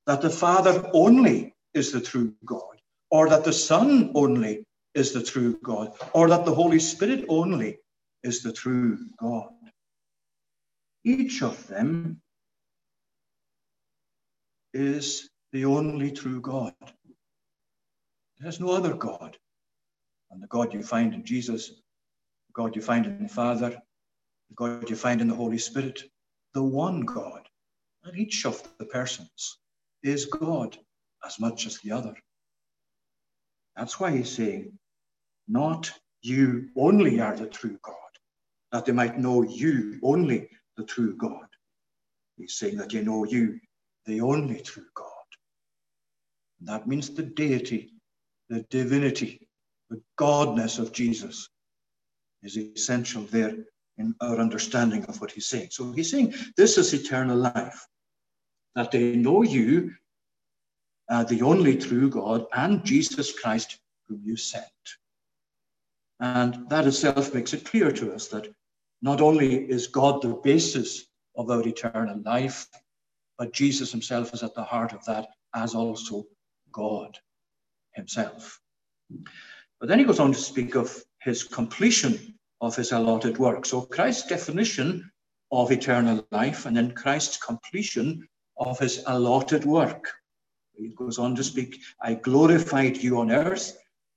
that 0.06 0.20
the 0.20 0.30
Father 0.30 0.88
only 0.92 1.54
is 1.72 1.92
the 1.92 2.00
true 2.00 2.34
God, 2.44 2.80
or 3.10 3.28
that 3.28 3.44
the 3.44 3.52
Son 3.52 4.12
only 4.14 4.64
is 4.94 5.12
the 5.12 5.22
true 5.22 5.58
God, 5.62 5.92
or 6.12 6.28
that 6.28 6.44
the 6.44 6.54
Holy 6.54 6.78
Spirit 6.78 7.24
only 7.28 7.78
is 8.22 8.42
the 8.42 8.52
true 8.52 8.98
God. 9.18 9.50
Each 11.04 11.42
of 11.42 11.66
them 11.66 12.20
is 14.72 15.28
the 15.52 15.64
only 15.64 16.10
true 16.10 16.40
God. 16.40 16.74
There's 18.38 18.60
no 18.60 18.70
other 18.70 18.94
God. 18.94 19.36
And 20.30 20.42
the 20.42 20.48
God 20.48 20.74
you 20.74 20.82
find 20.82 21.14
in 21.14 21.24
Jesus, 21.24 21.68
the 21.68 22.52
God 22.54 22.74
you 22.74 22.82
find 22.82 23.06
in 23.06 23.22
the 23.22 23.28
Father, 23.28 23.70
the 23.70 24.54
God 24.54 24.90
you 24.90 24.96
find 24.96 25.20
in 25.20 25.28
the 25.28 25.34
Holy 25.34 25.58
Spirit, 25.58 26.02
the 26.54 26.62
one 26.62 27.02
God. 27.02 27.48
And 28.04 28.18
each 28.18 28.44
of 28.44 28.62
the 28.78 28.84
persons 28.86 29.58
is 30.04 30.26
God 30.26 30.76
as 31.26 31.40
much 31.40 31.66
as 31.66 31.78
the 31.78 31.90
other. 31.90 32.14
That's 33.76 33.98
why 33.98 34.12
he's 34.12 34.30
saying, 34.30 34.78
not 35.48 35.90
you 36.22 36.68
only 36.76 37.20
are 37.20 37.36
the 37.36 37.46
true 37.46 37.78
God, 37.82 37.94
that 38.72 38.84
they 38.84 38.92
might 38.92 39.18
know 39.18 39.42
you 39.42 39.98
only 40.02 40.48
the 40.76 40.84
true 40.84 41.16
God. 41.16 41.46
He's 42.36 42.54
saying 42.54 42.76
that 42.76 42.92
you 42.92 43.02
know 43.02 43.24
you, 43.24 43.58
the 44.06 44.20
only 44.20 44.60
true 44.60 44.86
God. 44.94 45.08
And 46.60 46.68
that 46.68 46.86
means 46.86 47.10
the 47.10 47.22
deity, 47.22 47.94
the 48.48 48.64
divinity, 48.70 49.48
the 49.90 50.00
godness 50.18 50.78
of 50.78 50.92
Jesus 50.92 51.48
is 52.42 52.56
essential 52.56 53.22
there 53.24 53.54
in 53.98 54.14
our 54.20 54.38
understanding 54.38 55.04
of 55.06 55.20
what 55.20 55.30
he's 55.30 55.48
saying. 55.48 55.68
So 55.70 55.92
he's 55.92 56.10
saying 56.10 56.34
this 56.56 56.78
is 56.78 56.92
eternal 56.92 57.36
life, 57.36 57.86
that 58.74 58.90
they 58.90 59.16
know 59.16 59.42
you, 59.42 59.94
uh, 61.08 61.24
the 61.24 61.42
only 61.42 61.76
true 61.76 62.08
God, 62.08 62.46
and 62.54 62.84
Jesus 62.84 63.38
Christ, 63.38 63.78
whom 64.08 64.20
you 64.24 64.36
sent. 64.36 64.64
And 66.20 66.68
that 66.70 66.86
itself 66.86 67.34
makes 67.34 67.52
it 67.52 67.64
clear 67.64 67.92
to 67.92 68.14
us 68.14 68.28
that 68.28 68.48
not 69.02 69.20
only 69.20 69.56
is 69.70 69.86
God 69.86 70.22
the 70.22 70.40
basis 70.42 71.04
of 71.36 71.50
our 71.50 71.66
eternal 71.66 72.20
life, 72.24 72.66
but 73.36 73.52
Jesus 73.52 73.90
himself 73.90 74.32
is 74.32 74.42
at 74.42 74.54
the 74.54 74.62
heart 74.62 74.92
of 74.92 75.04
that, 75.04 75.28
as 75.54 75.74
also 75.74 76.24
God 76.72 77.18
himself. 77.92 78.60
But 79.80 79.88
then 79.88 79.98
he 79.98 80.04
goes 80.04 80.20
on 80.20 80.32
to 80.32 80.38
speak 80.38 80.74
of 80.74 81.04
his 81.20 81.42
completion 81.42 82.34
of 82.60 82.76
his 82.76 82.92
allotted 82.92 83.38
work. 83.38 83.66
So 83.66 83.82
Christ's 83.82 84.26
definition 84.26 85.10
of 85.52 85.70
eternal 85.70 86.26
life 86.30 86.66
and 86.66 86.76
then 86.76 86.92
Christ's 86.92 87.36
completion 87.36 88.26
of 88.56 88.78
his 88.78 89.02
allotted 89.06 89.64
work. 89.64 90.10
He 90.76 90.88
goes 90.88 91.18
on 91.18 91.34
to 91.36 91.44
speak, 91.44 91.80
I 92.00 92.14
glorified 92.14 92.96
you 92.96 93.18
on 93.18 93.30
earth, 93.30 93.76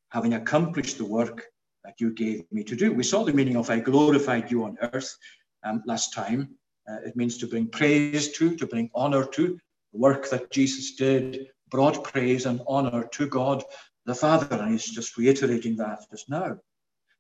having 0.10 0.34
accomplished 0.34 0.98
the 0.98 1.06
work 1.06 1.46
that 1.84 2.00
you 2.00 2.12
gave 2.12 2.44
me 2.52 2.64
to 2.64 2.76
do. 2.76 2.92
We 2.92 3.04
saw 3.04 3.24
the 3.24 3.34
meaning 3.34 3.56
of 3.56 3.70
I 3.70 3.80
glorified 3.80 4.52
you 4.52 4.64
on 4.66 4.78
earth 4.82 5.16
um, 5.64 5.84
last 5.86 6.14
time. 6.14 6.56
Uh, 6.90 6.98
it 7.06 7.16
means 7.16 7.38
to 7.38 7.48
bring 7.48 7.68
praise 7.68 8.32
to, 8.34 8.56
to 8.56 8.66
bring 8.66 8.90
honor 8.96 9.26
to. 9.26 9.60
The 9.94 10.00
work 10.00 10.30
that 10.30 10.52
Jesus 10.52 10.96
did 10.96 11.48
brought 11.70 12.04
praise 12.04 12.46
and 12.46 12.62
honor 12.68 13.08
to 13.14 13.28
God 13.28 13.64
the 14.06 14.16
Father, 14.16 14.56
and 14.56 14.72
he's 14.72 14.86
just 14.86 15.18
reiterating 15.18 15.76
that 15.78 16.00
just 16.10 16.30
now. 16.30 16.58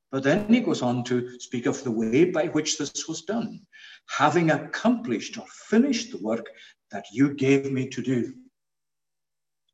But 0.09 0.23
then 0.23 0.53
he 0.53 0.61
goes 0.61 0.81
on 0.81 1.03
to 1.05 1.37
speak 1.39 1.65
of 1.65 1.83
the 1.83 1.91
way 1.91 2.25
by 2.25 2.47
which 2.47 2.77
this 2.77 3.07
was 3.09 3.23
done, 3.23 3.59
having 4.07 4.51
accomplished 4.51 5.37
or 5.37 5.45
finished 5.47 6.11
the 6.11 6.17
work 6.19 6.47
that 6.91 7.05
you 7.11 7.33
gave 7.33 7.71
me 7.71 7.87
to 7.89 8.01
do. 8.01 8.33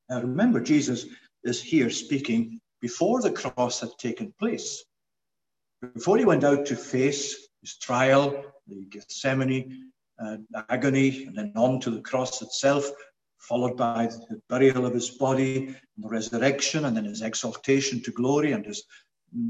Now 0.10 0.22
remember, 0.22 0.60
Jesus 0.60 1.06
is 1.44 1.62
here 1.62 1.90
speaking 1.90 2.60
before 2.82 3.22
the 3.22 3.32
cross 3.32 3.80
had 3.80 3.92
taken 3.98 4.34
place. 4.40 4.84
Before 5.94 6.18
he 6.18 6.26
went 6.26 6.44
out 6.44 6.66
to 6.68 6.76
face 6.76 7.48
his 7.62 7.78
trial, 7.78 8.44
the 8.68 8.86
Gethsemane 8.86 9.92
uh, 10.24 10.38
agony, 10.70 11.26
and 11.26 11.36
then 11.36 11.54
on 11.56 11.80
to 11.82 11.92
the 11.92 12.02
cross 12.02 12.42
itself, 12.42 12.90
followed 13.38 13.76
by 13.76 14.08
the 14.30 14.42
burial 14.50 14.86
of 14.86 14.94
his 14.94 15.10
body, 15.10 15.68
and 15.68 16.06
the 16.06 16.10
resurrection, 16.10 16.86
and 16.86 16.96
then 16.96 17.06
his 17.06 17.22
exaltation 17.22 18.02
to 18.04 18.12
glory, 18.12 18.54
and 18.54 18.66
his 18.66 18.84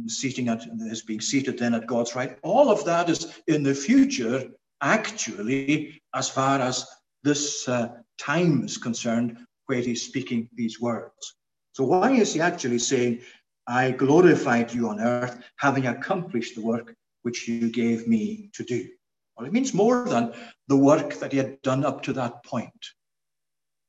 seating 0.08 0.48
at 0.48 0.64
his 0.90 1.04
being 1.04 1.22
seated 1.22 1.60
then 1.60 1.74
at 1.74 1.88
God's 1.88 2.16
right. 2.16 2.38
All 2.42 2.70
of 2.70 2.86
that 2.86 3.10
is 3.10 3.40
in 3.48 3.64
the 3.64 3.76
future, 3.76 4.46
actually, 4.82 6.02
as 6.14 6.30
far 6.30 6.60
as 6.60 6.88
this 7.24 7.68
uh, 7.68 7.90
time 8.20 8.64
is 8.64 8.78
concerned, 8.78 9.38
where 9.68 9.80
he's 9.80 10.04
speaking 10.04 10.50
these 10.54 10.80
words. 10.82 11.36
So 11.72 11.86
why 11.86 12.12
is 12.12 12.34
he 12.34 12.42
actually 12.42 12.80
saying, 12.80 13.22
I 13.66 13.92
glorified 13.92 14.74
you 14.74 14.90
on 14.90 15.00
earth, 15.00 15.42
having 15.58 15.88
accomplished 15.88 16.56
the 16.56 16.62
work 16.62 16.96
which 17.22 17.48
you 17.48 17.72
gave 17.72 18.08
me 18.08 18.50
to 18.54 18.64
do? 18.64 18.88
Well, 19.38 19.48
it 19.48 19.54
means 19.54 19.74
more 19.74 20.08
than 20.08 20.34
the 20.68 20.78
work 20.78 21.16
that 21.16 21.32
he 21.32 21.38
had 21.38 21.62
done 21.62 21.86
up 21.86 22.04
to 22.04 22.14
that 22.14 22.44
point, 22.44 22.86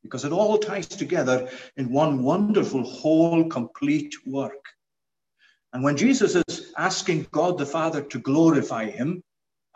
because 0.03 0.25
it 0.25 0.33
all 0.33 0.59
ties 0.59 0.87
together 0.87 1.51
in 1.77 1.91
one 1.91 2.23
wonderful, 2.23 2.83
whole, 2.85 3.45
complete 3.49 4.15
work. 4.27 4.65
And 5.73 5.83
when 5.83 5.97
Jesus 5.97 6.37
is 6.37 6.73
asking 6.79 7.27
God 7.33 7.59
the 7.59 7.67
Father 7.67 8.01
to 8.01 8.19
glorify 8.21 8.89
him, 8.89 9.23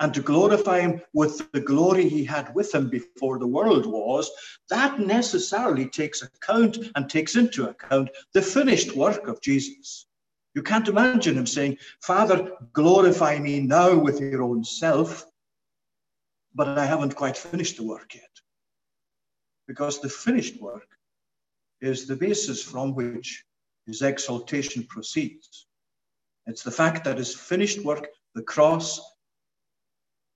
and 0.01 0.15
to 0.15 0.23
glorify 0.23 0.81
him 0.81 1.01
with 1.13 1.51
the 1.53 1.61
glory 1.61 2.09
he 2.09 2.25
had 2.25 2.55
with 2.55 2.75
him 2.75 2.89
before 2.89 3.39
the 3.39 3.47
world 3.47 3.87
was, 3.87 4.31
that 4.71 5.01
necessarily 5.01 5.89
takes 5.89 6.23
account 6.23 6.79
and 6.95 7.11
takes 7.11 7.37
into 7.37 7.69
account 7.69 8.09
the 8.33 8.43
finished 8.43 8.95
work 8.95 9.27
of 9.27 9.41
Jesus. 9.41 10.07
You 10.55 10.63
can't 10.63 10.89
imagine 10.89 11.37
him 11.37 11.47
saying, 11.47 11.79
Father, 12.01 12.53
glorify 12.73 13.39
me 13.39 13.61
now 13.61 13.97
with 13.97 14.21
your 14.21 14.43
own 14.43 14.65
self, 14.65 15.25
but 16.55 16.79
I 16.79 16.85
haven't 16.85 17.17
quite 17.17 17.37
finished 17.37 17.77
the 17.77 17.85
work 17.85 18.15
yet. 18.15 18.31
Because 19.67 20.01
the 20.01 20.09
finished 20.09 20.61
work 20.61 20.89
is 21.81 22.07
the 22.07 22.17
basis 22.17 22.63
from 22.63 22.95
which 22.95 23.45
his 23.87 24.03
exaltation 24.03 24.85
proceeds. 24.85 25.67
It's 26.47 26.63
the 26.63 26.71
fact 26.71 27.05
that 27.05 27.19
his 27.19 27.35
finished 27.35 27.85
work, 27.85 28.09
the 28.35 28.43
cross, 28.43 29.01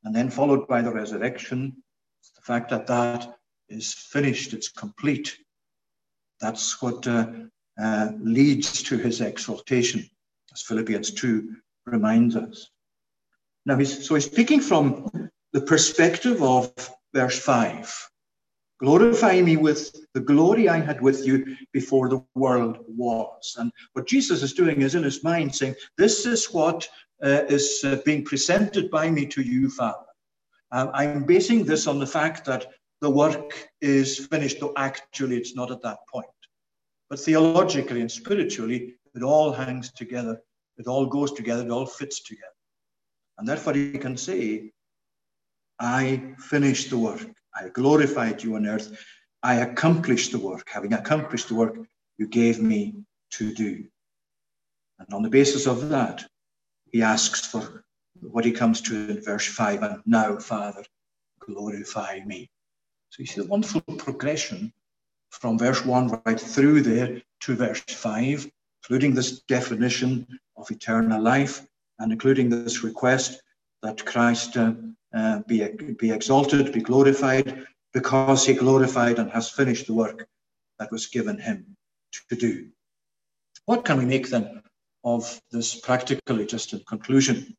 and 0.05 0.15
then 0.15 0.31
followed 0.31 0.67
by 0.67 0.83
the 0.83 0.93
resurrection, 0.93 1.83
the 2.37 2.43
fact 2.43 2.71
that 2.71 2.87
that 2.87 3.37
is 3.69 3.93
finished, 3.93 4.53
it's 4.53 4.69
complete. 4.69 5.37
That's 6.41 6.83
what 6.83 7.07
uh, 7.07 7.27
uh, 7.81 8.09
leads 8.19 8.83
to 8.85 8.99
his 8.99 9.21
exaltation, 9.21 10.09
as 10.53 10.63
Philippians 10.63 11.13
2 11.13 11.57
reminds 11.87 12.37
us. 12.37 12.69
Now, 13.65 13.77
he's, 13.77 14.07
so 14.07 14.15
he's 14.15 14.27
speaking 14.27 14.61
from 14.61 15.31
the 15.53 15.61
perspective 15.61 16.43
of 16.43 16.73
verse 17.15 17.39
5. 17.39 18.12
Glorify 18.83 19.41
me 19.41 19.57
with 19.57 19.95
the 20.13 20.21
glory 20.21 20.69
I 20.69 20.79
had 20.79 21.01
with 21.01 21.25
you 21.25 21.57
before 21.73 22.09
the 22.09 22.25
world 22.35 22.79
was. 22.89 23.55
And 23.57 23.71
what 23.93 24.09
Jesus 24.09 24.43
is 24.43 24.55
doing 24.55 24.83
is 24.83 24.97
in 24.97 25.05
his 25.05 25.23
mind 25.23 25.55
saying, 25.55 25.77
This 25.97 26.27
is 26.27 26.47
what 26.47 26.89
uh, 27.23 27.45
is 27.49 27.83
uh, 27.85 27.99
being 28.05 28.25
presented 28.25 28.91
by 28.91 29.09
me 29.09 29.25
to 29.27 29.41
you, 29.41 29.71
Father. 29.71 30.07
Um, 30.73 30.91
I'm 30.95 31.23
basing 31.23 31.65
this 31.65 31.87
on 31.87 32.01
the 32.01 32.07
fact 32.07 32.45
that 32.47 32.67
the 33.01 33.11
work 33.11 33.69
is 33.81 34.27
finished, 34.27 34.59
though 34.59 34.73
actually 34.77 35.37
it's 35.37 35.55
not 35.55 35.71
at 35.71 35.83
that 35.83 35.99
point. 36.13 36.27
But 37.09 37.21
theologically 37.21 38.01
and 38.01 38.11
spiritually, 38.11 38.95
it 39.15 39.23
all 39.23 39.53
hangs 39.53 39.93
together. 39.93 40.41
It 40.77 40.89
all 40.89 41.07
goes 41.07 41.31
together. 41.31 41.63
It 41.63 41.71
all 41.71 41.87
fits 41.87 42.25
together. 42.25 42.49
And 43.39 43.47
therefore, 43.47 43.75
he 43.75 43.97
can 43.99 44.17
say, 44.17 44.73
I 45.79 46.35
finished 46.39 46.91
the 46.91 46.99
work. 46.99 47.29
I 47.55 47.69
glorified 47.69 48.43
you 48.43 48.57
on 48.57 48.67
earth. 48.67 48.97
I 49.43 49.57
accomplished 49.57 50.33
the 50.33 50.39
work. 50.39 50.69
Having 50.69 50.95
accomplished 50.95 51.49
the 51.49 51.55
work 51.55 51.77
you 52.19 52.27
gave 52.27 52.61
me 52.61 52.95
to 53.33 53.53
do. 53.55 53.85
And 54.99 55.13
on 55.13 55.23
the 55.23 55.31
basis 55.31 55.67
of 55.67 55.89
that, 55.89 56.25
he 56.93 57.03
asks 57.03 57.47
for 57.47 57.85
what 58.21 58.45
he 58.45 58.53
comes 58.53 58.81
to 58.83 59.11
in 59.11 59.23
verse 59.23 59.47
5 59.47 59.83
and 59.83 60.03
now, 60.07 60.39
Father, 60.39 60.85
glorify 61.41 62.21
me. 62.25 62.49
So 63.11 63.21
you 63.21 63.27
see 63.27 63.41
the 63.41 63.49
wonderful 63.49 63.81
progression 63.81 64.73
from 65.31 65.59
verse 65.59 65.85
1 65.85 66.23
right 66.25 66.39
through 66.41 66.83
there 66.83 67.21
to 67.41 67.57
verse 67.57 67.83
5, 67.89 68.51
including 68.83 69.15
this 69.15 69.41
definition 69.43 70.27
of 70.57 70.71
eternal 70.71 71.21
life 71.21 71.67
and 71.99 72.13
including 72.13 72.49
this 72.49 72.85
request 72.85 73.43
that 73.83 74.05
Christ 74.05 74.57
uh, 74.57 74.75
uh, 75.15 75.41
be, 75.47 75.69
be 75.99 76.11
exalted, 76.11 76.73
be 76.73 76.81
glorified, 76.81 77.67
because 77.93 78.47
he 78.47 78.55
glorified 78.55 79.19
and 79.19 79.31
has 79.31 79.51
finished 79.51 79.87
the 79.87 79.95
work 79.95 80.27
that 80.79 80.91
was 80.91 81.07
given 81.07 81.39
him 81.39 81.77
to 82.29 82.37
do. 82.37 82.69
What 83.67 83.85
can 83.85 83.99
we 83.99 84.05
make 84.05 84.29
then 84.29 84.63
of 85.05 85.41
this 85.51 85.81
practically, 85.81 86.47
just 86.47 86.73
in 86.73 86.81
conclusion? 86.89 87.57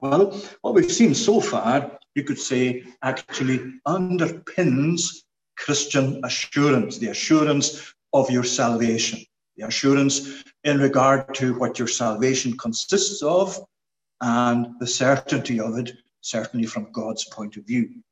Well, 0.00 0.30
what 0.62 0.74
we've 0.74 0.92
seen 0.92 1.14
so 1.14 1.40
far, 1.40 1.98
you 2.14 2.24
could 2.24 2.38
say, 2.38 2.84
actually 3.02 3.60
underpins 3.86 5.22
Christian 5.56 6.20
assurance, 6.24 6.98
the 6.98 7.08
assurance 7.08 7.94
of 8.12 8.30
your 8.30 8.44
salvation, 8.44 9.20
the 9.56 9.66
assurance 9.66 10.44
in 10.64 10.78
regard 10.78 11.34
to 11.36 11.58
what 11.58 11.78
your 11.78 11.88
salvation 11.88 12.56
consists 12.58 13.22
of, 13.22 13.58
and 14.20 14.68
the 14.80 14.86
certainty 14.86 15.60
of 15.60 15.78
it, 15.78 15.92
certainly 16.20 16.66
from 16.66 16.92
God's 16.92 17.24
point 17.24 17.56
of 17.56 17.66
view. 17.66 18.02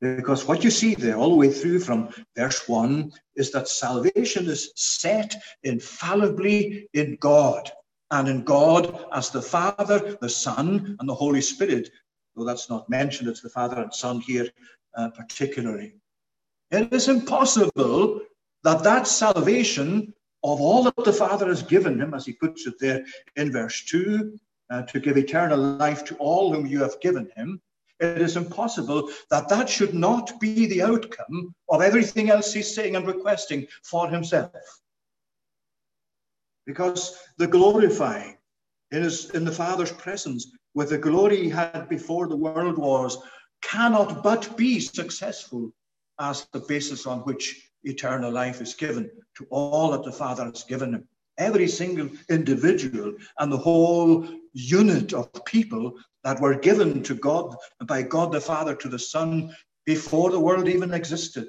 Because 0.00 0.46
what 0.46 0.62
you 0.62 0.70
see 0.70 0.94
there 0.94 1.16
all 1.16 1.30
the 1.30 1.36
way 1.36 1.50
through 1.50 1.80
from 1.80 2.10
verse 2.36 2.68
1 2.68 3.12
is 3.34 3.50
that 3.50 3.68
salvation 3.68 4.46
is 4.46 4.72
set 4.76 5.34
infallibly 5.64 6.88
in 6.94 7.16
God, 7.20 7.70
and 8.10 8.28
in 8.28 8.44
God 8.44 9.06
as 9.12 9.30
the 9.30 9.42
Father, 9.42 10.16
the 10.20 10.28
Son, 10.28 10.96
and 10.98 11.08
the 11.08 11.14
Holy 11.14 11.40
Spirit. 11.40 11.90
Though 12.36 12.44
that's 12.44 12.70
not 12.70 12.88
mentioned, 12.88 13.28
it's 13.28 13.40
the 13.40 13.48
Father 13.48 13.82
and 13.82 13.92
Son 13.92 14.20
here 14.20 14.48
uh, 14.96 15.10
particularly. 15.10 15.94
It 16.70 16.92
is 16.92 17.08
impossible 17.08 18.20
that 18.62 18.82
that 18.84 19.06
salvation 19.06 20.14
of 20.44 20.60
all 20.60 20.84
that 20.84 21.04
the 21.04 21.12
Father 21.12 21.48
has 21.48 21.62
given 21.62 22.00
him, 22.00 22.14
as 22.14 22.24
he 22.24 22.32
puts 22.32 22.66
it 22.66 22.74
there 22.78 23.04
in 23.36 23.50
verse 23.50 23.84
2, 23.86 24.38
uh, 24.70 24.82
to 24.82 25.00
give 25.00 25.16
eternal 25.16 25.58
life 25.58 26.04
to 26.04 26.16
all 26.16 26.52
whom 26.52 26.66
you 26.66 26.80
have 26.80 27.00
given 27.00 27.30
him, 27.36 27.60
it 28.00 28.22
is 28.22 28.36
impossible 28.36 29.10
that 29.30 29.48
that 29.48 29.68
should 29.68 29.94
not 29.94 30.38
be 30.40 30.66
the 30.66 30.82
outcome 30.82 31.54
of 31.68 31.82
everything 31.82 32.30
else 32.30 32.52
he's 32.52 32.72
saying 32.72 32.94
and 32.94 33.06
requesting 33.06 33.66
for 33.82 34.08
himself. 34.08 34.52
Because 36.66 37.18
the 37.38 37.46
glorifying 37.46 38.36
in, 38.92 39.02
his, 39.02 39.30
in 39.30 39.44
the 39.44 39.52
Father's 39.52 39.92
presence 39.92 40.52
with 40.74 40.90
the 40.90 40.98
glory 40.98 41.42
he 41.42 41.48
had 41.48 41.88
before 41.88 42.28
the 42.28 42.36
world 42.36 42.78
was 42.78 43.18
cannot 43.62 44.22
but 44.22 44.56
be 44.56 44.78
successful 44.78 45.72
as 46.20 46.46
the 46.52 46.60
basis 46.60 47.06
on 47.06 47.20
which 47.20 47.70
eternal 47.84 48.30
life 48.30 48.60
is 48.60 48.74
given 48.74 49.10
to 49.36 49.46
all 49.50 49.90
that 49.90 50.04
the 50.04 50.12
Father 50.12 50.44
has 50.44 50.64
given 50.64 50.94
him. 50.94 51.08
Every 51.38 51.68
single 51.68 52.10
individual 52.28 53.14
and 53.38 53.52
the 53.52 53.56
whole 53.56 54.28
unit 54.58 55.12
of 55.12 55.44
people 55.44 55.94
that 56.24 56.40
were 56.40 56.54
given 56.54 57.02
to 57.04 57.14
God 57.14 57.54
by 57.86 58.02
God 58.02 58.32
the 58.32 58.40
Father 58.40 58.74
to 58.74 58.88
the 58.88 58.98
Son 58.98 59.54
before 59.86 60.30
the 60.30 60.40
world 60.40 60.68
even 60.68 60.92
existed. 60.92 61.48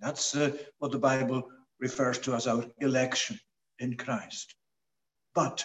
That's 0.00 0.36
uh, 0.36 0.52
what 0.78 0.92
the 0.92 0.98
Bible 0.98 1.42
refers 1.80 2.18
to 2.18 2.34
as 2.34 2.46
our 2.46 2.64
election 2.78 3.38
in 3.80 3.96
Christ. 3.96 4.54
But 5.34 5.64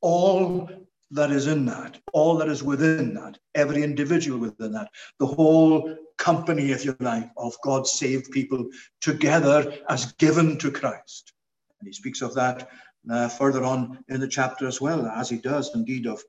all 0.00 0.70
that 1.10 1.30
is 1.30 1.46
in 1.46 1.66
that, 1.66 2.00
all 2.12 2.36
that 2.38 2.48
is 2.48 2.62
within 2.62 3.14
that, 3.14 3.38
every 3.54 3.82
individual 3.82 4.38
within 4.38 4.72
that, 4.72 4.88
the 5.20 5.26
whole 5.26 5.96
company, 6.18 6.70
if 6.70 6.84
you 6.84 6.96
like, 7.00 7.30
of 7.36 7.54
God's 7.62 7.92
saved 7.92 8.30
people 8.30 8.66
together 9.00 9.76
as 9.88 10.12
given 10.14 10.58
to 10.58 10.70
Christ. 10.70 11.32
And 11.78 11.86
he 11.86 11.92
speaks 11.92 12.22
of 12.22 12.34
that 12.34 12.68
uh, 13.10 13.28
further 13.28 13.64
on 13.64 14.04
in 14.08 14.20
the 14.20 14.28
chapter 14.28 14.66
as 14.66 14.80
well, 14.80 15.06
as 15.06 15.28
he 15.28 15.36
does 15.36 15.74
indeed 15.74 16.06
of 16.06 16.22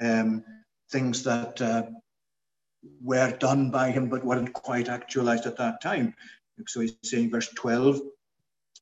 um, 0.00 0.44
things 0.90 1.22
that 1.24 1.60
uh, 1.60 1.84
were 3.02 3.36
done 3.38 3.70
by 3.70 3.90
him 3.90 4.08
but 4.08 4.24
weren't 4.24 4.52
quite 4.52 4.88
actualized 4.88 5.46
at 5.46 5.56
that 5.56 5.80
time. 5.80 6.14
So 6.66 6.80
he's 6.80 6.96
saying, 7.02 7.30
verse 7.30 7.48
12, 7.48 8.00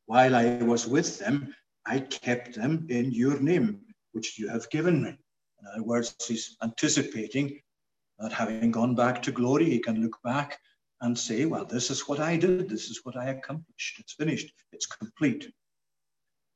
while 0.06 0.34
I 0.34 0.58
was 0.58 0.86
with 0.86 1.18
them, 1.18 1.54
I 1.86 2.00
kept 2.00 2.54
them 2.54 2.86
in 2.90 3.12
your 3.12 3.38
name, 3.38 3.80
which 4.12 4.38
you 4.38 4.48
have 4.48 4.68
given 4.70 5.02
me. 5.02 5.10
In 5.10 5.66
other 5.72 5.82
words, 5.82 6.14
he's 6.26 6.56
anticipating 6.62 7.60
that 8.18 8.32
having 8.32 8.70
gone 8.70 8.94
back 8.94 9.22
to 9.22 9.32
glory, 9.32 9.66
he 9.66 9.78
can 9.78 10.02
look 10.02 10.18
back 10.24 10.58
and 11.00 11.16
say, 11.16 11.44
Well, 11.46 11.64
this 11.64 11.90
is 11.90 12.08
what 12.08 12.20
I 12.20 12.36
did, 12.36 12.68
this 12.68 12.90
is 12.90 13.00
what 13.04 13.16
I 13.16 13.30
accomplished. 13.30 14.00
It's 14.00 14.14
finished, 14.14 14.52
it's 14.72 14.86
complete. 14.86 15.52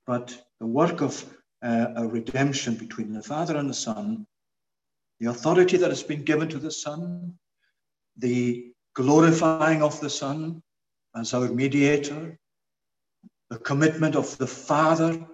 But 0.06 0.36
the 0.60 0.66
work 0.66 1.00
of 1.00 1.24
uh, 1.62 1.88
a 1.96 2.06
redemption 2.06 2.74
between 2.74 3.12
the 3.12 3.22
Father 3.22 3.56
and 3.56 3.70
the 3.70 3.74
Son, 3.74 4.26
the 5.20 5.30
authority 5.30 5.76
that 5.76 5.90
has 5.90 6.02
been 6.02 6.24
given 6.24 6.48
to 6.48 6.58
the 6.58 6.70
Son, 6.70 7.34
the 8.16 8.72
glorifying 8.94 9.82
of 9.82 9.98
the 10.00 10.10
Son 10.10 10.62
as 11.14 11.34
our 11.34 11.48
mediator, 11.48 12.38
the 13.50 13.58
commitment 13.58 14.16
of 14.16 14.36
the 14.38 14.46
Father 14.46 15.24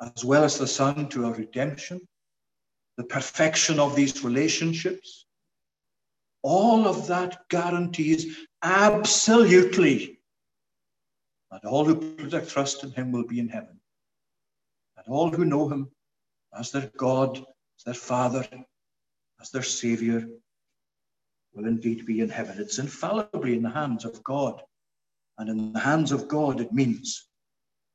as 0.00 0.24
well 0.24 0.44
as 0.44 0.58
the 0.58 0.66
Son 0.66 1.08
to 1.10 1.26
our 1.26 1.34
redemption, 1.34 2.00
the 2.96 3.04
perfection 3.04 3.78
of 3.78 3.94
these 3.94 4.24
relationships, 4.24 5.26
all 6.42 6.86
of 6.86 7.06
that 7.06 7.48
guarantees 7.48 8.36
absolutely 8.62 10.20
that 11.50 11.64
all 11.64 11.84
who 11.84 11.94
put 11.94 12.30
their 12.30 12.44
trust 12.44 12.84
in 12.84 12.90
Him 12.92 13.12
will 13.12 13.26
be 13.26 13.40
in 13.40 13.48
heaven. 13.48 13.80
All 15.08 15.30
who 15.30 15.44
know 15.44 15.68
Him 15.68 15.90
as 16.58 16.70
their 16.70 16.90
God, 16.96 17.38
as 17.38 17.84
their 17.84 17.94
Father, 17.94 18.46
as 19.40 19.50
their 19.50 19.62
Savior, 19.62 20.26
will 21.54 21.66
indeed 21.66 22.06
be 22.06 22.20
in 22.20 22.28
heaven. 22.28 22.58
It's 22.58 22.78
infallibly 22.78 23.54
in 23.56 23.62
the 23.62 23.70
hands 23.70 24.04
of 24.04 24.22
God. 24.22 24.62
And 25.38 25.48
in 25.48 25.72
the 25.72 25.80
hands 25.80 26.12
of 26.12 26.28
God, 26.28 26.60
it 26.60 26.72
means 26.72 27.28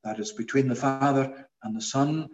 that 0.02 0.18
it's 0.18 0.32
between 0.32 0.68
the 0.68 0.74
Father 0.74 1.48
and 1.62 1.76
the 1.76 1.80
Son, 1.80 2.28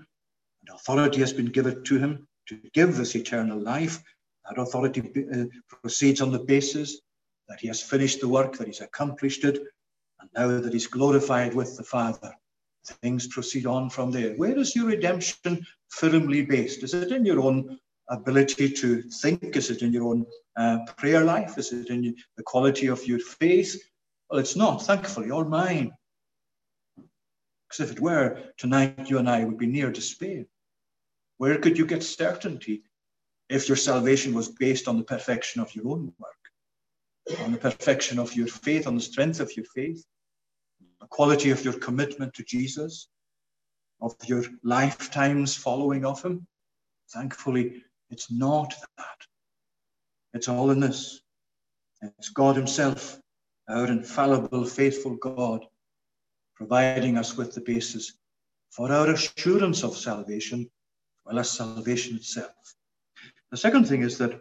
and 0.61 0.75
authority 0.75 1.21
has 1.21 1.33
been 1.33 1.47
given 1.47 1.85
to 1.85 1.99
him 1.99 2.27
to 2.49 2.57
give 2.75 2.97
this 2.97 3.15
eternal 3.15 3.59
life. 3.59 4.03
That 4.49 4.61
authority 4.61 5.13
uh, 5.33 5.45
proceeds 5.69 6.21
on 6.21 6.33
the 6.33 6.39
basis 6.39 7.01
that 7.49 7.61
he 7.61 7.69
has 7.69 7.83
finished 7.83 8.21
the 8.21 8.29
work, 8.29 8.57
that 8.57 8.67
he's 8.67 8.81
accomplished 8.81 9.45
it, 9.45 9.59
and 10.21 10.31
now 10.35 10.61
that 10.61 10.73
he's 10.73 10.87
glorified 10.87 11.55
with 11.55 11.77
the 11.77 11.85
Father, 11.85 12.35
things 12.85 13.27
proceed 13.27 13.67
on 13.67 13.91
from 13.91 14.11
there. 14.11 14.35
Where 14.35 14.59
is 14.59 14.75
your 14.75 14.87
redemption 14.87 15.67
firmly 15.89 16.43
based? 16.45 16.83
Is 16.83 16.95
it 16.95 17.13
in 17.13 17.25
your 17.25 17.41
own 17.41 17.79
ability 18.09 18.71
to 18.71 19.03
think? 19.03 19.57
Is 19.57 19.71
it 19.71 19.83
in 19.83 19.93
your 19.93 20.09
own 20.09 20.27
uh, 20.57 20.79
prayer 20.97 21.25
life? 21.25 21.59
Is 21.59 21.73
it 21.73 21.91
in 21.91 22.15
the 22.37 22.43
quality 22.43 22.89
of 22.89 23.07
your 23.07 23.19
faith? 23.19 23.81
Well, 24.29 24.41
it's 24.41 24.57
not, 24.57 24.85
thankfully, 24.85 25.31
or 25.31 25.45
mine. 25.45 25.93
Because 27.69 27.91
if 27.91 27.93
it 27.93 28.01
were, 28.01 28.43
tonight 28.59 29.09
you 29.09 29.19
and 29.19 29.29
I 29.29 29.45
would 29.45 29.59
be 29.59 29.67
near 29.67 29.91
despair. 29.91 30.45
Where 31.39 31.59
could 31.59 31.79
you 31.79 31.87
get 31.87 32.03
certainty 32.03 32.83
if 33.49 33.69
your 33.69 33.77
salvation 33.77 34.35
was 34.35 34.49
based 34.49 34.89
on 34.89 34.99
the 34.99 35.05
perfection 35.05 35.61
of 35.61 35.75
your 35.75 35.89
own 35.89 36.13
work, 36.19 37.39
on 37.41 37.53
the 37.53 37.59
perfection 37.59 38.19
of 38.19 38.35
your 38.35 38.47
faith, 38.47 38.87
on 38.87 38.95
the 38.95 39.01
strength 39.01 39.41
of 39.41 39.57
your 39.57 39.67
faith, 39.75 40.05
the 41.01 41.07
quality 41.07 41.51
of 41.51 41.65
your 41.65 41.75
commitment 41.75 42.35
to 42.35 42.45
Jesus, 42.45 43.09
of 44.01 44.15
your 44.27 44.45
lifetimes 44.63 45.57
following 45.57 46.05
of 46.05 46.23
Him? 46.23 46.47
Thankfully, 47.13 47.83
it's 48.11 48.31
not 48.31 48.75
that. 48.99 49.17
It's 50.33 50.49
all 50.49 50.71
in 50.71 50.81
this. 50.81 51.21
It's 52.03 52.31
God 52.31 52.57
Himself, 52.57 53.21
our 53.69 53.87
infallible, 53.87 54.65
faithful 54.65 55.17
God, 55.17 55.67
providing 56.55 57.19
us 57.19 57.37
with 57.37 57.55
the 57.55 57.61
basis 57.61 58.15
for 58.71 58.93
our 58.93 59.11
assurance 59.11 59.83
of 59.83 59.97
salvation, 59.97 60.71
well 61.25 61.39
as 61.39 61.51
salvation 61.51 62.17
itself. 62.17 62.53
The 63.51 63.57
second 63.57 63.87
thing 63.87 64.03
is 64.03 64.17
that 64.19 64.41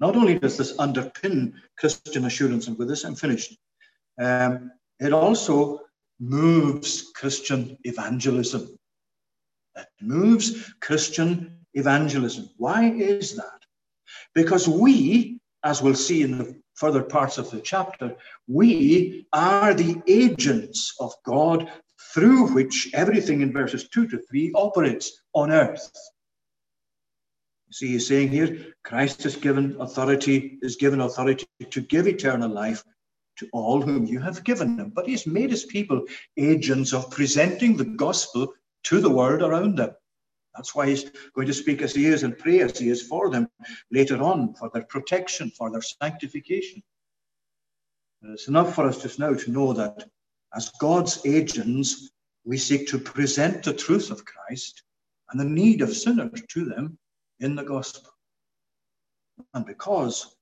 not 0.00 0.16
only 0.16 0.38
does 0.38 0.56
this 0.56 0.76
underpin 0.76 1.52
Christian 1.78 2.24
assurance, 2.24 2.66
and 2.66 2.78
with 2.78 2.88
this 2.88 3.04
I'm 3.04 3.14
finished, 3.14 3.58
um, 4.18 4.70
it 5.00 5.12
also 5.12 5.80
moves 6.18 7.10
Christian 7.14 7.76
evangelism. 7.84 8.78
It 9.76 9.86
moves 10.00 10.72
Christian 10.80 11.58
evangelism. 11.74 12.48
Why 12.56 12.90
is 12.90 13.36
that? 13.36 13.60
Because 14.34 14.66
we, 14.66 15.40
as 15.64 15.82
we'll 15.82 15.94
see 15.94 16.22
in 16.22 16.38
the 16.38 16.60
further 16.74 17.02
parts 17.02 17.38
of 17.38 17.50
the 17.50 17.60
chapter, 17.60 18.16
we 18.46 19.26
are 19.32 19.74
the 19.74 20.00
agents 20.06 20.94
of 21.00 21.12
God 21.24 21.70
through 22.14 22.54
which 22.54 22.90
everything 22.94 23.40
in 23.42 23.52
verses 23.52 23.88
2 23.88 24.06
to 24.08 24.18
3 24.18 24.52
operates 24.54 25.20
on 25.34 25.50
earth. 25.50 25.90
See, 27.72 27.88
he's 27.88 28.06
saying 28.06 28.28
here, 28.28 28.74
Christ 28.84 29.22
has 29.24 29.36
given 29.36 29.76
authority, 29.80 30.58
is 30.62 30.76
given 30.76 31.00
authority 31.00 31.46
to 31.68 31.80
give 31.80 32.06
eternal 32.06 32.48
life 32.48 32.82
to 33.36 33.48
all 33.52 33.80
whom 33.80 34.06
you 34.06 34.20
have 34.20 34.44
given 34.44 34.78
him. 34.78 34.90
But 34.94 35.06
he's 35.06 35.26
made 35.26 35.50
his 35.50 35.64
people 35.64 36.04
agents 36.36 36.92
of 36.92 37.10
presenting 37.10 37.76
the 37.76 37.84
gospel 37.84 38.52
to 38.84 39.00
the 39.00 39.10
world 39.10 39.42
around 39.42 39.78
them. 39.78 39.90
That's 40.54 40.74
why 40.74 40.88
he's 40.88 41.10
going 41.34 41.46
to 41.48 41.54
speak 41.54 41.82
as 41.82 41.94
he 41.94 42.06
is 42.06 42.22
and 42.22 42.38
pray 42.38 42.60
as 42.60 42.78
he 42.78 42.88
is 42.88 43.02
for 43.02 43.30
them 43.30 43.48
later 43.90 44.22
on, 44.22 44.54
for 44.54 44.70
their 44.72 44.84
protection, 44.84 45.50
for 45.50 45.70
their 45.70 45.82
sanctification. 45.82 46.82
It's 48.22 48.48
enough 48.48 48.74
for 48.74 48.86
us 48.86 49.02
just 49.02 49.18
now 49.18 49.34
to 49.34 49.50
know 49.50 49.72
that 49.74 50.08
as 50.54 50.70
God's 50.80 51.24
agents, 51.26 52.10
we 52.44 52.56
seek 52.56 52.88
to 52.88 52.98
present 52.98 53.62
the 53.62 53.74
truth 53.74 54.10
of 54.10 54.24
Christ 54.24 54.82
and 55.30 55.38
the 55.38 55.44
need 55.44 55.82
of 55.82 55.94
sinners 55.94 56.42
to 56.48 56.64
them 56.64 56.98
in 57.40 57.54
the 57.54 57.64
gospel. 57.64 58.10
And 59.52 59.66
because 59.66 60.36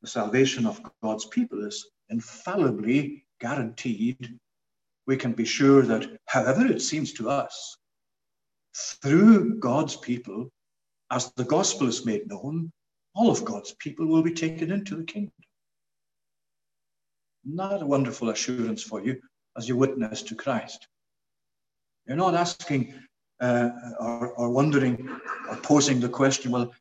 the 0.00 0.08
salvation 0.08 0.66
of 0.66 0.80
God's 1.02 1.26
people 1.26 1.64
is 1.64 1.86
infallibly 2.12 3.24
guaranteed, 3.40 4.38
we 5.06 5.16
can 5.16 5.32
be 5.32 5.44
sure 5.44 5.82
that, 5.82 6.06
however 6.26 6.66
it 6.66 6.80
seems 6.80 7.12
to 7.14 7.28
us, 7.28 7.76
through 9.02 9.58
God's 9.58 9.96
people, 9.96 10.50
as 11.10 11.32
the 11.32 11.44
gospel 11.44 11.88
is 11.88 12.06
made 12.06 12.28
known, 12.28 12.70
all 13.14 13.30
of 13.30 13.44
God's 13.44 13.74
people 13.74 14.06
will 14.06 14.22
be 14.22 14.32
taken 14.32 14.70
into 14.70 14.96
the 14.96 15.04
kingdom. 15.04 15.32
Not 17.44 17.82
a 17.82 17.86
wonderful 17.86 18.30
assurance 18.30 18.82
for 18.82 19.04
you 19.04 19.20
as 19.56 19.68
you 19.68 19.76
witness 19.76 20.22
to 20.22 20.34
Christ. 20.34 20.86
You're 22.06 22.16
not 22.16 22.34
asking 22.34 22.94
uh, 23.40 23.70
or, 23.98 24.32
or 24.32 24.50
wondering 24.50 25.08
or 25.50 25.56
posing 25.56 26.00
the 26.00 26.08
question, 26.08 26.52
well, 26.52 26.72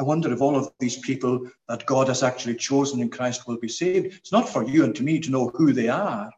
I 0.00 0.02
wonder 0.02 0.32
if 0.32 0.40
all 0.40 0.56
of 0.56 0.72
these 0.78 0.96
people 0.96 1.46
that 1.68 1.84
God 1.84 2.08
has 2.08 2.22
actually 2.22 2.54
chosen 2.54 3.00
in 3.00 3.10
Christ 3.10 3.46
will 3.46 3.58
be 3.58 3.68
saved. 3.68 4.14
It's 4.16 4.32
not 4.32 4.48
for 4.48 4.64
you 4.64 4.82
and 4.84 4.94
to 4.94 5.02
me 5.02 5.20
to 5.20 5.30
know 5.30 5.48
who 5.48 5.74
they 5.74 5.88
are 5.88 6.32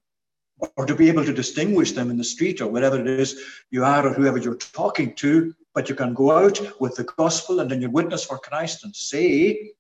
or 0.77 0.85
to 0.85 0.97
be 0.97 1.09
able 1.09 1.25
to 1.25 1.33
distinguish 1.33 1.93
them 1.93 2.11
in 2.11 2.17
the 2.17 2.25
street 2.25 2.61
or 2.61 2.67
wherever 2.67 2.99
it 2.99 3.07
is 3.07 3.41
you 3.71 3.85
are 3.85 4.05
or 4.05 4.13
whoever 4.13 4.39
you're 4.39 4.57
talking 4.57 5.15
to, 5.15 5.55
but 5.77 5.89
you 5.89 5.95
can 5.95 6.13
go 6.13 6.33
out 6.33 6.61
with 6.81 6.97
the 6.97 7.05
gospel 7.05 7.61
and 7.61 7.71
then 7.71 7.81
you 7.81 7.89
witness 7.89 8.25
for 8.25 8.37
Christ 8.37 8.83
and 8.83 8.97
say, 8.97 9.71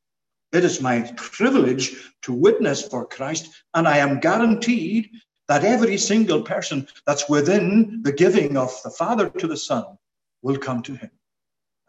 It 0.53 0.64
is 0.64 0.81
my 0.81 1.12
privilege 1.16 2.12
to 2.23 2.33
witness 2.33 2.87
for 2.87 3.05
Christ, 3.05 3.51
and 3.75 3.88
I 3.88 3.99
am 3.99 4.21
guaranteed 4.21 5.11
that 5.49 5.64
every 5.64 5.99
single 5.99 6.42
person 6.42 6.87
that's 7.05 7.29
within 7.29 8.01
the 8.05 8.12
giving 8.12 8.57
of 8.57 8.81
the 8.85 8.90
Father 8.90 9.29
to 9.29 9.49
the 9.49 9.57
Son 9.57 9.99
will 10.40 10.57
come 10.57 10.83
to 10.83 10.95
him 10.95 11.11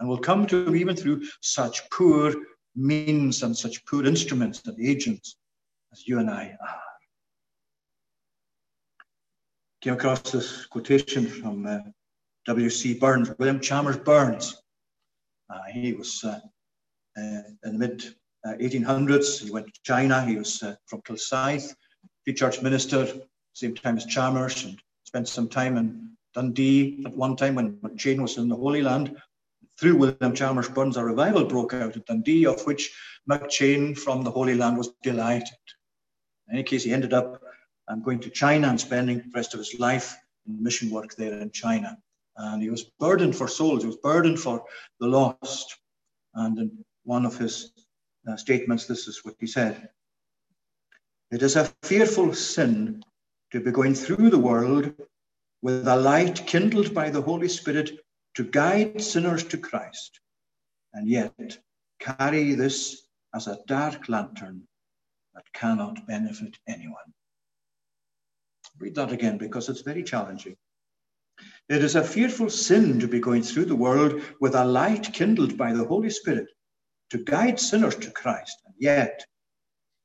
and 0.03 0.09
will 0.09 0.17
come 0.17 0.45
to 0.45 0.75
even 0.75 0.97
through 0.97 1.23
such 1.39 1.89
poor 1.89 2.33
means 2.75 3.41
and 3.41 3.55
such 3.55 3.85
poor 3.85 4.05
instruments 4.05 4.61
and 4.65 4.77
agents 4.85 5.37
as 5.93 6.05
you 6.05 6.19
and 6.19 6.29
I 6.29 6.57
are. 6.61 6.81
Came 9.79 9.93
across 9.93 10.19
this 10.29 10.65
quotation 10.65 11.25
from 11.25 11.65
uh, 11.65 11.79
W.C. 12.47 12.95
Burns, 12.95 13.31
William 13.39 13.61
Chalmers 13.61 13.95
Burns. 13.95 14.61
Uh, 15.49 15.63
he 15.71 15.93
was 15.93 16.21
uh, 16.25 16.39
uh 17.17 17.41
in 17.63 17.71
the 17.71 17.77
mid 17.77 18.03
1800s. 18.45 19.41
Uh, 19.41 19.45
he 19.45 19.51
went 19.51 19.67
to 19.67 19.79
China. 19.83 20.25
He 20.25 20.35
was 20.35 20.61
uh, 20.63 20.75
from 20.85 21.01
Kilsyth, 21.03 21.73
free 22.25 22.33
church 22.33 22.61
minister, 22.61 23.07
same 23.53 23.73
time 23.73 23.95
as 23.95 24.05
Chalmers, 24.05 24.65
and 24.65 24.77
spent 25.05 25.29
some 25.29 25.47
time 25.47 25.77
in 25.77 26.09
Dundee 26.33 27.03
at 27.05 27.15
one 27.15 27.37
time 27.37 27.55
when 27.55 27.77
McCheyne 27.77 28.21
was 28.21 28.37
in 28.37 28.49
the 28.49 28.55
Holy 28.57 28.81
Land. 28.81 29.15
Through 29.83 29.97
William 29.97 30.33
Chalmers 30.33 30.69
Burns, 30.69 30.95
a 30.95 31.03
revival 31.03 31.43
broke 31.43 31.73
out 31.73 31.97
at 31.97 32.05
Dundee, 32.05 32.45
of 32.45 32.65
which 32.65 32.95
McCheyne 33.29 33.97
from 33.97 34.23
the 34.23 34.31
Holy 34.31 34.55
Land 34.55 34.77
was 34.77 34.93
delighted. 35.03 35.57
In 36.47 36.53
any 36.53 36.63
case, 36.63 36.85
he 36.85 36.93
ended 36.93 37.11
up 37.11 37.41
um, 37.89 38.01
going 38.01 38.19
to 38.21 38.29
China 38.29 38.69
and 38.69 38.79
spending 38.79 39.17
the 39.17 39.31
rest 39.35 39.53
of 39.53 39.59
his 39.59 39.77
life 39.77 40.15
in 40.47 40.63
mission 40.63 40.89
work 40.89 41.15
there 41.15 41.37
in 41.37 41.51
China. 41.51 41.97
And 42.37 42.63
he 42.63 42.69
was 42.69 42.85
burdened 42.97 43.35
for 43.35 43.49
souls, 43.49 43.81
he 43.81 43.87
was 43.87 43.97
burdened 43.97 44.39
for 44.39 44.63
the 45.01 45.07
lost. 45.07 45.77
And 46.33 46.57
in 46.57 46.85
one 47.03 47.25
of 47.25 47.37
his 47.37 47.73
uh, 48.25 48.37
statements, 48.37 48.85
this 48.85 49.09
is 49.09 49.25
what 49.25 49.35
he 49.37 49.47
said 49.47 49.89
It 51.29 51.41
is 51.43 51.57
a 51.57 51.65
fearful 51.83 52.33
sin 52.33 53.03
to 53.51 53.59
be 53.59 53.71
going 53.71 53.95
through 53.95 54.29
the 54.29 54.39
world 54.39 54.93
with 55.61 55.85
a 55.89 55.97
light 55.97 56.47
kindled 56.47 56.93
by 56.93 57.09
the 57.09 57.21
Holy 57.21 57.49
Spirit 57.49 57.99
to 58.35 58.43
guide 58.43 59.01
sinners 59.01 59.43
to 59.45 59.57
Christ, 59.57 60.19
and 60.93 61.07
yet 61.07 61.57
carry 61.99 62.55
this 62.55 63.07
as 63.33 63.47
a 63.47 63.59
dark 63.67 64.09
lantern 64.09 64.67
that 65.33 65.51
cannot 65.53 66.05
benefit 66.07 66.57
anyone. 66.67 67.13
Read 68.79 68.95
that 68.95 69.11
again 69.11 69.37
because 69.37 69.69
it's 69.69 69.81
very 69.81 70.03
challenging. 70.03 70.55
It 71.69 71.83
is 71.83 71.95
a 71.95 72.03
fearful 72.03 72.49
sin 72.49 72.99
to 72.99 73.07
be 73.07 73.19
going 73.19 73.43
through 73.43 73.65
the 73.65 73.75
world 73.75 74.21
with 74.41 74.55
a 74.55 74.65
light 74.65 75.13
kindled 75.13 75.57
by 75.57 75.73
the 75.73 75.85
Holy 75.85 76.09
Spirit 76.09 76.47
to 77.09 77.23
guide 77.23 77.59
sinners 77.59 77.95
to 77.95 78.11
Christ, 78.11 78.61
and 78.65 78.73
yet 78.77 79.25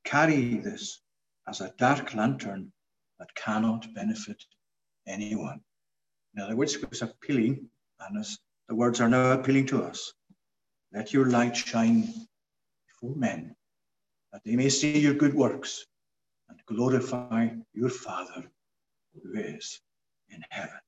carry 0.05 0.59
this 0.59 1.01
as 1.49 1.61
a 1.61 1.73
dark 1.79 2.15
lantern 2.15 2.73
that 3.19 3.35
cannot 3.35 3.93
benefit 3.95 4.43
anyone. 5.07 5.61
In 6.35 6.43
other 6.43 6.57
words, 6.57 6.75
it 6.75 6.89
was 6.89 7.03
appealing, 7.03 7.69
and 8.01 8.19
as 8.19 8.39
the 8.69 8.75
words 8.75 9.01
are 9.01 9.09
now 9.09 9.33
appealing 9.33 9.67
to 9.67 9.83
us. 9.83 10.13
Let 10.93 11.13
your 11.13 11.27
light 11.27 11.57
shine 11.57 12.13
before 12.87 13.17
men, 13.17 13.55
that 14.33 14.43
they 14.45 14.57
may 14.57 14.69
see 14.69 14.99
your 14.99 15.15
good 15.15 15.35
works 15.35 15.87
and 16.49 16.59
glorify 16.67 17.49
your 17.75 17.91
Father 17.91 18.51
who 19.15 19.39
is 19.39 19.81
in 20.31 20.45
heaven. 20.51 20.79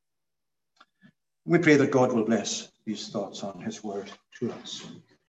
We 1.45 1.59
pray 1.59 1.77
that 1.77 1.91
God 1.91 2.13
will 2.13 2.25
bless 2.25 2.71
these 2.85 3.09
thoughts 3.09 3.43
on 3.43 3.61
his 3.61 3.83
word 3.83 4.11
to 4.39 4.53
us. 4.53 4.87